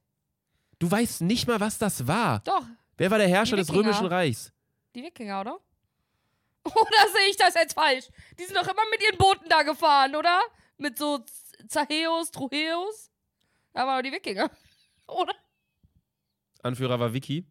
[0.79, 2.41] du weißt nicht mal, was das war.
[2.41, 2.65] Doch,
[2.97, 3.73] Wer war der Herrscher des.
[3.73, 4.53] Römischen Reichs?
[4.95, 5.59] die Wikinger, oder?
[6.65, 8.09] Oder sehe ich das jetzt falsch?
[8.39, 10.41] Die sind doch immer mit ihren Booten da gefahren, oder?
[10.79, 11.23] Mit so
[11.69, 13.11] Zaheus, Truheus.
[13.75, 14.51] Da waren doch die Wikinger.
[15.09, 15.35] Oder?
[16.63, 17.45] Anführer war Vicky.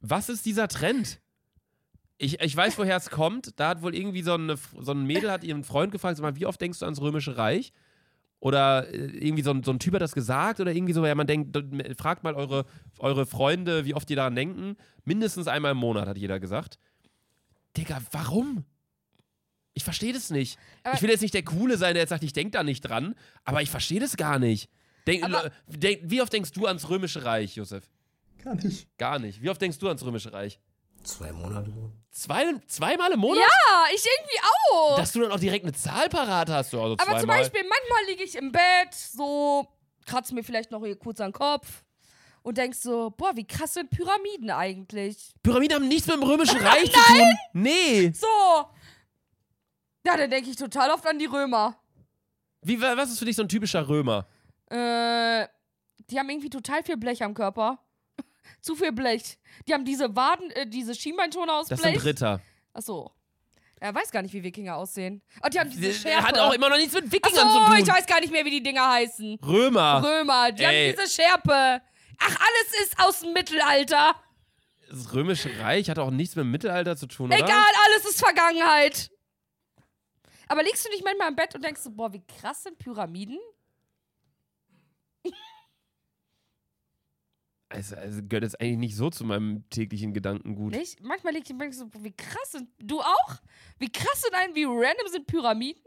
[0.00, 1.20] Was ist dieser Trend?
[2.18, 3.58] Ich, ich weiß, woher es kommt.
[3.58, 6.36] Da hat wohl irgendwie so, eine, so ein Mädel hat ihren Freund gefragt, sag mal,
[6.36, 7.72] wie oft denkst du ans Römische Reich?
[8.40, 11.14] Oder äh, irgendwie so ein, so ein Typ hat das gesagt oder irgendwie so, ja,
[11.14, 11.56] man denkt,
[11.98, 12.64] fragt mal eure,
[12.98, 14.76] eure Freunde, wie oft die daran denken.
[15.04, 16.78] Mindestens einmal im Monat, hat jeder gesagt.
[17.76, 18.64] Digga, warum?
[19.74, 20.58] Ich verstehe das nicht.
[20.82, 22.80] Aber- ich will jetzt nicht der Coole sein, der jetzt sagt, ich denke da nicht
[22.82, 24.68] dran, aber ich verstehe das gar nicht.
[25.06, 25.24] Denk,
[25.68, 27.88] denk, wie oft denkst du ans Römische Reich, Josef?
[28.44, 28.88] Gar nicht.
[28.98, 29.42] Gar nicht.
[29.42, 30.60] Wie oft denkst du ans Römische Reich?
[31.02, 31.72] Zwei Monate.
[32.10, 33.38] Zwei, zweimal im Monat?
[33.40, 34.40] Ja, ich irgendwie
[34.72, 34.96] auch.
[34.98, 36.70] Dass du dann auch direkt eine Zahl parat hast.
[36.72, 37.28] So, also Aber zum.
[37.28, 39.66] Beispiel, manchmal liege ich im Bett, so,
[40.06, 41.84] kratze mir vielleicht noch hier kurz an den Kopf
[42.42, 45.32] und denkst so, boah, wie krass sind Pyramiden eigentlich?
[45.42, 47.34] Pyramiden haben nichts mit dem Römischen Reich zu tun.
[47.54, 48.10] Nee.
[48.14, 48.26] So.
[50.06, 51.78] Ja, dann denke ich total oft an die Römer.
[52.62, 54.26] Wie, wa- was ist für dich so ein typischer Römer?
[54.66, 55.46] Äh,
[56.10, 57.78] die haben irgendwie total viel Blech am Körper.
[58.60, 59.38] Zu viel Blech.
[59.66, 61.94] Die haben diese Waden, äh, diese Schienbeinschoner aus Das Blech.
[61.96, 62.40] sind Ritter.
[62.72, 63.10] Achso.
[63.82, 65.22] Er weiß gar nicht, wie Wikinger aussehen.
[65.42, 66.26] Oh, die haben diese Schärpe.
[66.26, 67.76] hat auch immer noch nichts mit Achso, Wikingern zu tun.
[67.78, 69.38] ich weiß gar nicht mehr, wie die Dinger heißen.
[69.42, 70.02] Römer.
[70.04, 70.92] Römer, die Ey.
[70.92, 71.80] haben diese Schärpe.
[72.18, 74.14] Ach, alles ist aus dem Mittelalter.
[74.90, 77.38] Das Römische Reich hat auch nichts mit dem Mittelalter zu tun, oder?
[77.38, 79.10] Egal, alles ist Vergangenheit.
[80.48, 83.38] Aber liegst du nicht manchmal im Bett und denkst so, boah, wie krass sind Pyramiden?
[87.70, 90.72] Also, also gehört jetzt eigentlich nicht so zu meinem täglichen Gedankengut.
[90.72, 91.00] Nicht?
[91.02, 92.68] Manchmal lieg ich und so, wie krass sind.
[92.82, 93.36] Du auch?
[93.78, 95.80] Wie krass sind ein, wie random sind Pyramiden?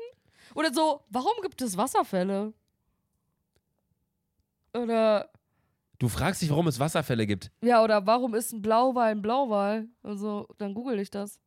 [0.56, 2.54] Oder so, warum gibt es Wasserfälle?
[4.74, 5.30] Oder,
[6.00, 7.52] Du fragst dich, warum es Wasserfälle gibt.
[7.62, 9.88] ja, oder warum ist ein Blauwal ein Blauwal?
[10.04, 11.40] Also, dann google ich das.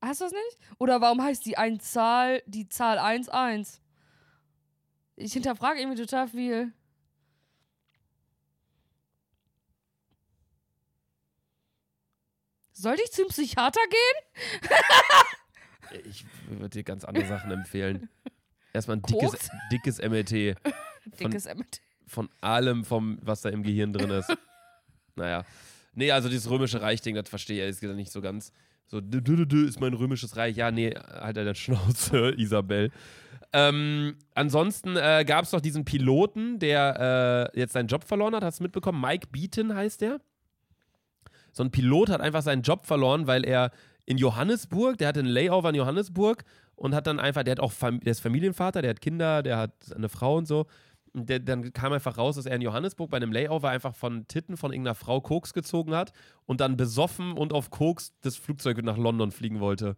[0.00, 0.58] Hast du das nicht?
[0.78, 3.80] Oder warum heißt die ein Zahl, die Zahl 1, 1?
[5.16, 6.72] Ich hinterfrage irgendwie total viel.
[12.80, 14.70] Sollte ich zum Psychiater gehen?
[16.08, 18.08] Ich würde dir ganz andere Sachen empfehlen.
[18.72, 20.56] Erstmal ein dickes, dickes MLT.
[21.16, 21.80] Von- Dickes MT.
[22.06, 24.32] Von allem, vom, was da im Gehirn drin ist.
[25.16, 25.44] naja.
[25.94, 28.52] Nee, also dieses römische Reich-Ding, das verstehe ich ehrlich gesagt nicht so ganz.
[28.86, 30.56] So, dü, dü, dü, ist mein römisches Reich.
[30.56, 32.90] Ja, nee, halt deine Schnauze, Isabel.
[33.52, 38.44] Ähm, ansonsten äh, gab es noch diesen Piloten, der äh, jetzt seinen Job verloren hat.
[38.44, 39.00] Hast du mitbekommen?
[39.00, 40.20] Mike Beaton heißt der.
[41.58, 43.72] So ein Pilot hat einfach seinen Job verloren, weil er
[44.06, 46.44] in Johannesburg, der hatte einen Layover in Johannesburg
[46.76, 49.72] und hat dann einfach, der hat auch, der ist Familienvater, der hat Kinder, der hat
[49.92, 50.66] eine Frau und so.
[51.12, 54.28] Und der, dann kam einfach raus, dass er in Johannesburg bei einem Layover einfach von
[54.28, 56.12] Titten von irgendeiner Frau Koks gezogen hat
[56.46, 59.96] und dann besoffen und auf Koks das Flugzeug nach London fliegen wollte.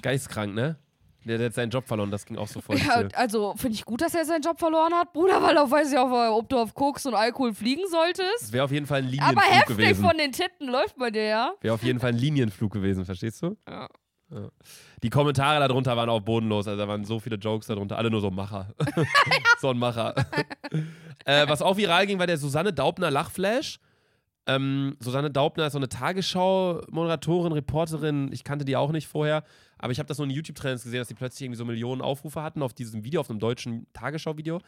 [0.00, 0.78] Geistkrank, ne?
[1.26, 2.76] Der, der hat seinen Job verloren, das ging auch so voll.
[2.78, 5.90] Ja, also finde ich gut, dass er seinen Job verloren hat, Bruder, weil auch weiß
[5.90, 8.42] ich auch, ob du auf Koks und Alkohol fliegen solltest.
[8.42, 10.04] Das wäre auf jeden Fall ein Aber Linienflug heftig gewesen.
[10.04, 11.52] von den Titten läuft bei dir, ja?
[11.60, 13.56] Wäre auf jeden Fall ein Linienflug gewesen, verstehst du?
[13.68, 13.88] Ja.
[14.30, 14.48] Ja.
[15.02, 18.20] Die Kommentare darunter waren auch bodenlos, also da waren so viele Jokes darunter, alle nur
[18.20, 18.72] so Macher.
[19.60, 20.14] so ein Macher.
[21.24, 23.80] äh, was auch viral ging, war der Susanne Daubner Lachflash.
[24.46, 28.30] Ähm, Susanne Daubner ist so eine Tagesschau-Moderatorin, Reporterin.
[28.32, 29.42] Ich kannte die auch nicht vorher,
[29.78, 32.42] aber ich habe das nur in YouTube-Trends gesehen, dass die plötzlich irgendwie so Millionen Aufrufe
[32.42, 34.60] hatten auf diesem Video, auf einem deutschen Tagesschau-Video.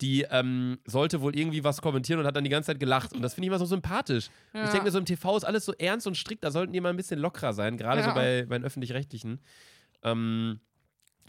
[0.00, 3.12] Die ähm, sollte wohl irgendwie was kommentieren und hat dann die ganze Zeit gelacht.
[3.12, 4.28] Und das finde ich immer so sympathisch.
[4.52, 4.70] Und Ich Ja.
[4.72, 6.88] denke mir, so im TV ist alles so ernst und strikt, da sollten die mal
[6.90, 8.14] ein bisschen lockerer sein, gerade so Ja.
[8.14, 9.40] bei, bei den Öffentlich-Rechtlichen.
[10.02, 10.60] Ähm,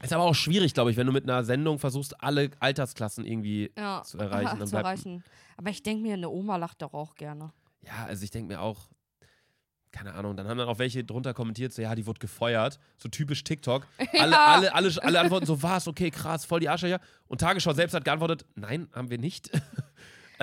[0.01, 3.71] ist aber auch schwierig, glaube ich, wenn du mit einer Sendung versuchst, alle Altersklassen irgendwie
[3.77, 4.57] Ja, zu erreichen.
[4.59, 5.23] Dann zu erreichen.
[5.57, 7.51] Aber ich denke mir, eine Oma lacht doch auch gerne.
[7.85, 8.89] Ja, also ich denke mir auch,
[9.93, 13.07] keine Ahnung, dann haben dann auch welche drunter kommentiert, so ja, die wurde gefeuert, so
[13.07, 13.87] typisch TikTok.
[14.19, 14.45] Alle, Ja.
[14.55, 16.99] alle, alle, alle antworten so, was, okay, krass, voll die Arschlöcher.
[17.27, 19.49] Und Tagesschau selbst hat geantwortet, nein, haben wir nicht.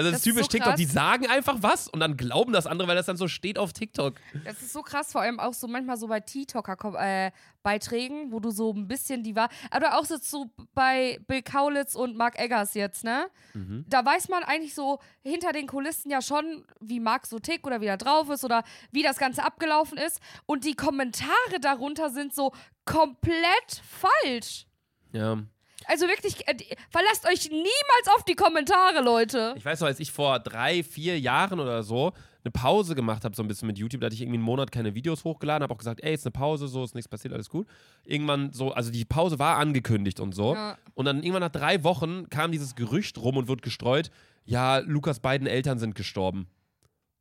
[0.01, 0.77] Also das, Das ist typisch so TikTok.
[0.77, 3.73] Die sagen einfach was und dann glauben das andere, weil das dann so steht auf
[3.73, 4.15] TikTok.
[4.45, 8.73] Das ist so krass, vor allem auch so manchmal so bei TikToker-Beiträgen, wo du so
[8.73, 9.49] ein bisschen die war.
[9.71, 13.27] Aber auch so, so bei Bill Kaulitz und Mark Eggers jetzt, ne?
[13.55, 13.85] Mhm.
[13.89, 17.81] Da weiß man eigentlich so hinter den Kulissen ja schon, wie Mark so tickt oder
[17.81, 20.21] wie er drauf ist oder wie das Ganze abgelaufen ist.
[20.47, 22.53] Und die Kommentare darunter sind so
[22.85, 24.67] komplett falsch.
[25.13, 25.39] Ja.
[25.87, 26.55] Also wirklich, äh,
[26.91, 29.55] verlasst euch niemals auf die Kommentare, Leute.
[29.57, 32.13] Ich weiß noch, als ich vor drei, vier Jahren oder so
[32.45, 34.73] eine Pause gemacht habe, so ein bisschen mit YouTube, da hatte ich irgendwie einen Monat
[34.73, 37.51] keine Videos hochgeladen, habe auch gesagt, ey, ist eine Pause, so ist nichts passiert, alles
[37.51, 37.67] gut.
[38.05, 40.55] Irgendwann so, also die Pause war angekündigt und so.
[40.55, 40.79] Ja.
[40.95, 44.11] Und dann irgendwann nach drei Wochen kam dieses Gerücht rum und wird gestreut,
[44.45, 46.49] ja, Lukas beiden Eltern sind gestorben.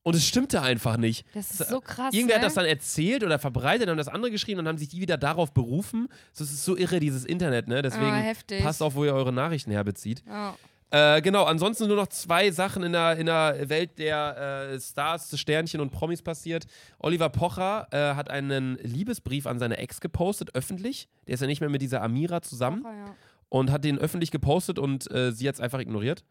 [0.09, 1.23] Und es stimmte einfach nicht.
[1.35, 2.13] Das ist so krass.
[2.13, 2.47] Irgendwer hat ne?
[2.47, 5.01] das dann erzählt oder verbreitet, dann haben das andere geschrieben und dann haben sich die
[5.01, 6.07] wieder darauf berufen.
[6.35, 7.83] Das ist so irre, dieses Internet, ne?
[7.83, 8.63] Deswegen Ah, heftig.
[8.63, 10.23] passt auf, wo ihr eure Nachrichten herbezieht.
[10.27, 10.55] Ja.
[10.91, 15.39] Äh, genau, ansonsten nur noch zwei Sachen in der, in der Welt der äh, Stars,
[15.39, 16.65] Sternchen und Promis passiert.
[16.97, 21.07] Oliver Pocher äh, hat einen Liebesbrief an seine Ex gepostet, öffentlich.
[21.27, 23.15] Der ist ja nicht mehr mit dieser Amira zusammen Ach, ja.
[23.49, 26.23] und hat den öffentlich gepostet und äh, sie hat es einfach ignoriert.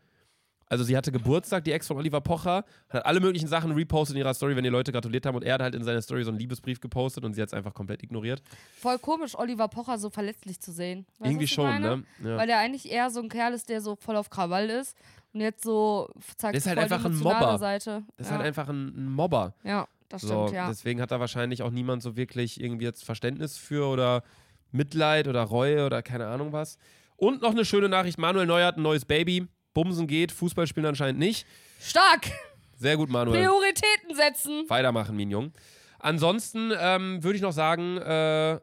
[0.69, 4.21] Also sie hatte Geburtstag, die Ex von Oliver Pocher, hat alle möglichen Sachen repostet in
[4.21, 6.31] ihrer Story, wenn die Leute gratuliert haben und er hat halt in seiner Story so
[6.31, 8.43] einen Liebesbrief gepostet und sie hat es einfach komplett ignoriert.
[8.81, 11.07] Voll komisch, Oliver Pocher so verletzlich zu sehen.
[11.19, 11.97] Weißt Irgendwie schon, meine?
[11.99, 12.05] ne?
[12.23, 12.37] Ja.
[12.37, 14.97] Weil der eigentlich eher so ein Kerl ist, der so voll auf Krawall ist
[15.33, 17.59] und jetzt so zeigt Der ist halt einfach ein Mobber.
[17.59, 18.03] Seite.
[18.17, 18.37] Das ist ja.
[18.37, 19.55] halt einfach ein, Mobber.
[19.65, 20.69] Ja, das So, stimmt, ja.
[20.69, 24.23] Deswegen hat da wahrscheinlich auch niemand so wirklich irgendwie jetzt Verständnis für oder
[24.71, 26.79] Mitleid oder Reue oder keine Ahnung was.
[27.17, 29.49] Und noch eine schöne Nachricht: Manuel Neuer hat ein neues Baby.
[29.79, 31.47] Bumsen geht, Fußball spielen anscheinend nicht.
[31.81, 32.33] Stark!
[32.79, 33.45] Sehr gut, Manuel.
[33.45, 34.65] Prioritäten setzen.
[34.67, 35.53] Weitermachen, Mignon.
[36.01, 38.59] Ansonsten ähm, würde ich noch sagen, äh,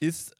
[0.00, 0.36] ist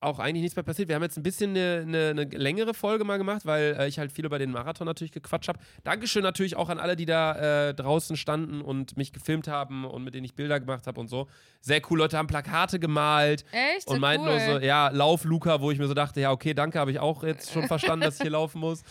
[0.00, 0.88] auch eigentlich nichts mehr passiert.
[0.88, 3.98] Wir haben jetzt ein bisschen eine, eine, eine längere Folge mal gemacht, weil äh, ich
[3.98, 5.58] halt viel über den Marathon natürlich gequatscht habe.
[5.82, 10.04] Dankeschön natürlich auch an alle, die da äh, draußen standen und mich gefilmt haben und
[10.04, 11.26] mit denen ich Bilder gemacht habe und so.
[11.60, 13.88] Sehr cool, Leute haben Plakate gemalt Echt?
[13.88, 14.38] und meinten cool.
[14.38, 17.00] nur so, ja, lauf Luca, wo ich mir so dachte, ja, okay, danke, habe ich
[17.00, 18.82] auch jetzt schon verstanden, dass ich hier laufen muss.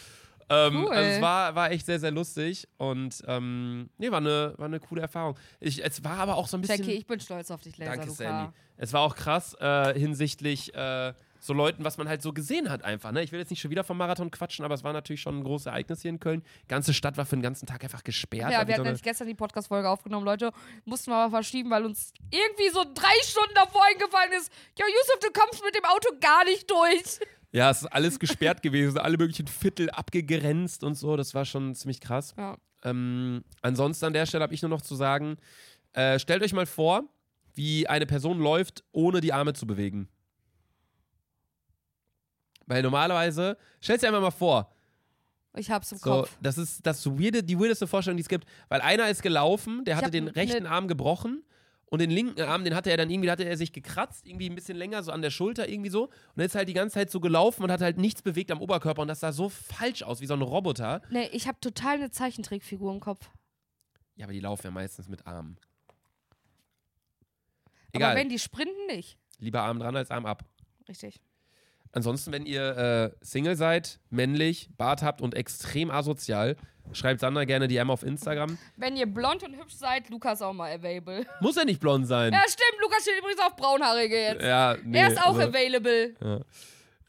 [0.49, 0.93] Ähm, Cool.
[0.93, 4.79] Also es war, war echt sehr, sehr lustig und ähm, nee, war eine, war eine
[4.79, 5.37] coole Erfahrung.
[5.59, 6.77] Ich, es war aber auch so ein bisschen.
[6.79, 8.15] Jackie, ich bin stolz auf dich, Laser Danke, Luca.
[8.17, 8.51] Sandy.
[8.77, 12.83] Es war auch krass äh, hinsichtlich äh, so Leuten, was man halt so gesehen hat
[12.83, 13.11] einfach.
[13.11, 13.23] Ne?
[13.23, 15.43] Ich will jetzt nicht schon wieder vom Marathon quatschen, aber es war natürlich schon ein
[15.43, 16.43] großes Ereignis hier in Köln.
[16.63, 18.51] Die ganze Stadt war für den ganzen Tag einfach gesperrt.
[18.51, 20.51] Ja, wir so hatten eine- nämlich gestern die Podcast-Folge aufgenommen, Leute.
[20.85, 25.19] Mussten wir aber verschieben, weil uns irgendwie so drei Stunden davor eingefallen ist: Ja, Yusuf,
[25.21, 27.19] du kommst mit dem Auto gar nicht durch.
[27.51, 31.15] Ja, es ist alles gesperrt gewesen, alle möglichen Viertel abgegrenzt und so.
[31.15, 32.33] Das war schon ziemlich krass.
[32.37, 32.57] Ja.
[32.83, 35.37] Ähm, ansonsten an der Stelle habe ich nur noch zu sagen:
[35.93, 37.03] äh, Stellt euch mal vor,
[37.53, 40.07] wie eine Person läuft, ohne die Arme zu bewegen.
[42.65, 44.73] Weil normalerweise, stellt dir einfach mal vor,
[45.55, 46.37] Ich hab's im So, Kopf.
[46.41, 48.45] das ist das weirde, die weirdeste Vorstellung, die es gibt.
[48.67, 51.43] Weil einer ist gelaufen, der Ich hatte den ne- rechten Arm gebrochen
[51.89, 54.49] und den linken Arm, den hatte er dann irgendwie, da hatte er sich gekratzt, irgendwie
[54.49, 56.05] ein bisschen länger, so an der Schulter irgendwie so.
[56.05, 58.61] Und er ist halt die ganze Zeit so gelaufen und hat halt nichts bewegt am
[58.61, 61.01] Oberkörper und das sah so falsch aus, wie so ein Roboter.
[61.09, 63.29] Nee, ich hab total eine Zeichentrickfigur im Kopf.
[64.15, 65.57] Ja, aber die laufen ja meistens mit Armen.
[67.93, 69.17] Aber Egal, wenn die sprinten, nicht.
[69.39, 70.43] lieber Arm dran als Arm ab.
[70.87, 71.21] Richtig.
[71.93, 76.57] Ansonsten, wenn ihr äh, Single seid, männlich, Bart habt und extrem asozial,
[76.93, 78.57] schreibt Sandra gerne DM auf Instagram.
[78.75, 81.25] Wenn ihr blond und hübsch seid, Lukas auch mal available.
[81.41, 82.33] Muss ja nicht blond sein.
[82.33, 84.43] Ja, stimmt, Lukas steht übrigens auf Braunhaarige jetzt.
[84.43, 86.45] Ja, nee, er ist auch also- available.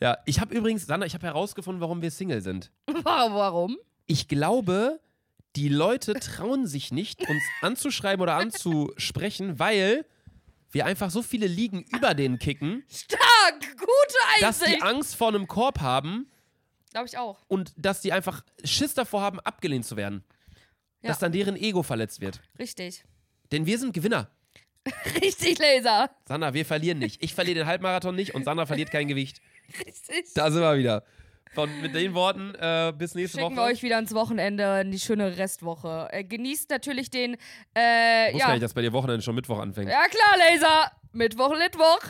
[0.00, 2.70] Ja, ich habe übrigens, Sandra, ich habe herausgefunden, warum wir Single sind.
[3.02, 3.76] Warum?
[4.06, 5.00] Ich glaube,
[5.56, 10.06] die Leute trauen sich nicht, uns anzuschreiben oder anzusprechen, weil
[10.70, 13.60] wir einfach so viele Ligen über denen kicken, Stark!
[13.76, 13.88] Gute
[14.40, 14.82] dass die Einsicht!
[14.84, 16.30] Angst vor einem Korb haben
[16.98, 17.38] Glaube ich auch.
[17.46, 20.24] und dass die einfach Schiss davor haben, abgelehnt zu werden.
[21.00, 21.10] Ja.
[21.10, 22.40] Dass dann deren Ego verletzt wird.
[22.58, 23.04] Richtig.
[23.52, 24.30] Denn wir sind Gewinner.
[25.22, 26.10] Richtig, Laser.
[26.26, 27.22] Sandra, wir verlieren nicht.
[27.22, 29.40] Ich verliere den Halbmarathon nicht und Sandra verliert kein Gewicht.
[29.86, 30.34] Richtig.
[30.34, 31.04] Da sind wir wieder.
[31.54, 33.68] Von, mit den Worten, äh, bis nächste Schicken Woche.
[33.68, 36.08] wir euch wieder ins Wochenende, in die schöne Restwoche.
[36.10, 37.36] Äh, genießt natürlich den,
[37.76, 38.46] äh, Ich wusste ja.
[38.46, 39.88] gar nicht, dass bei dir Wochenende schon Mittwoch anfängt.
[39.88, 40.90] Ja klar, Laser.
[41.12, 42.00] Mittwoch, Mittwoch.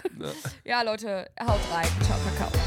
[0.65, 1.87] Ja, Leute, haut rein.
[2.03, 2.58] Ciao, Kakao.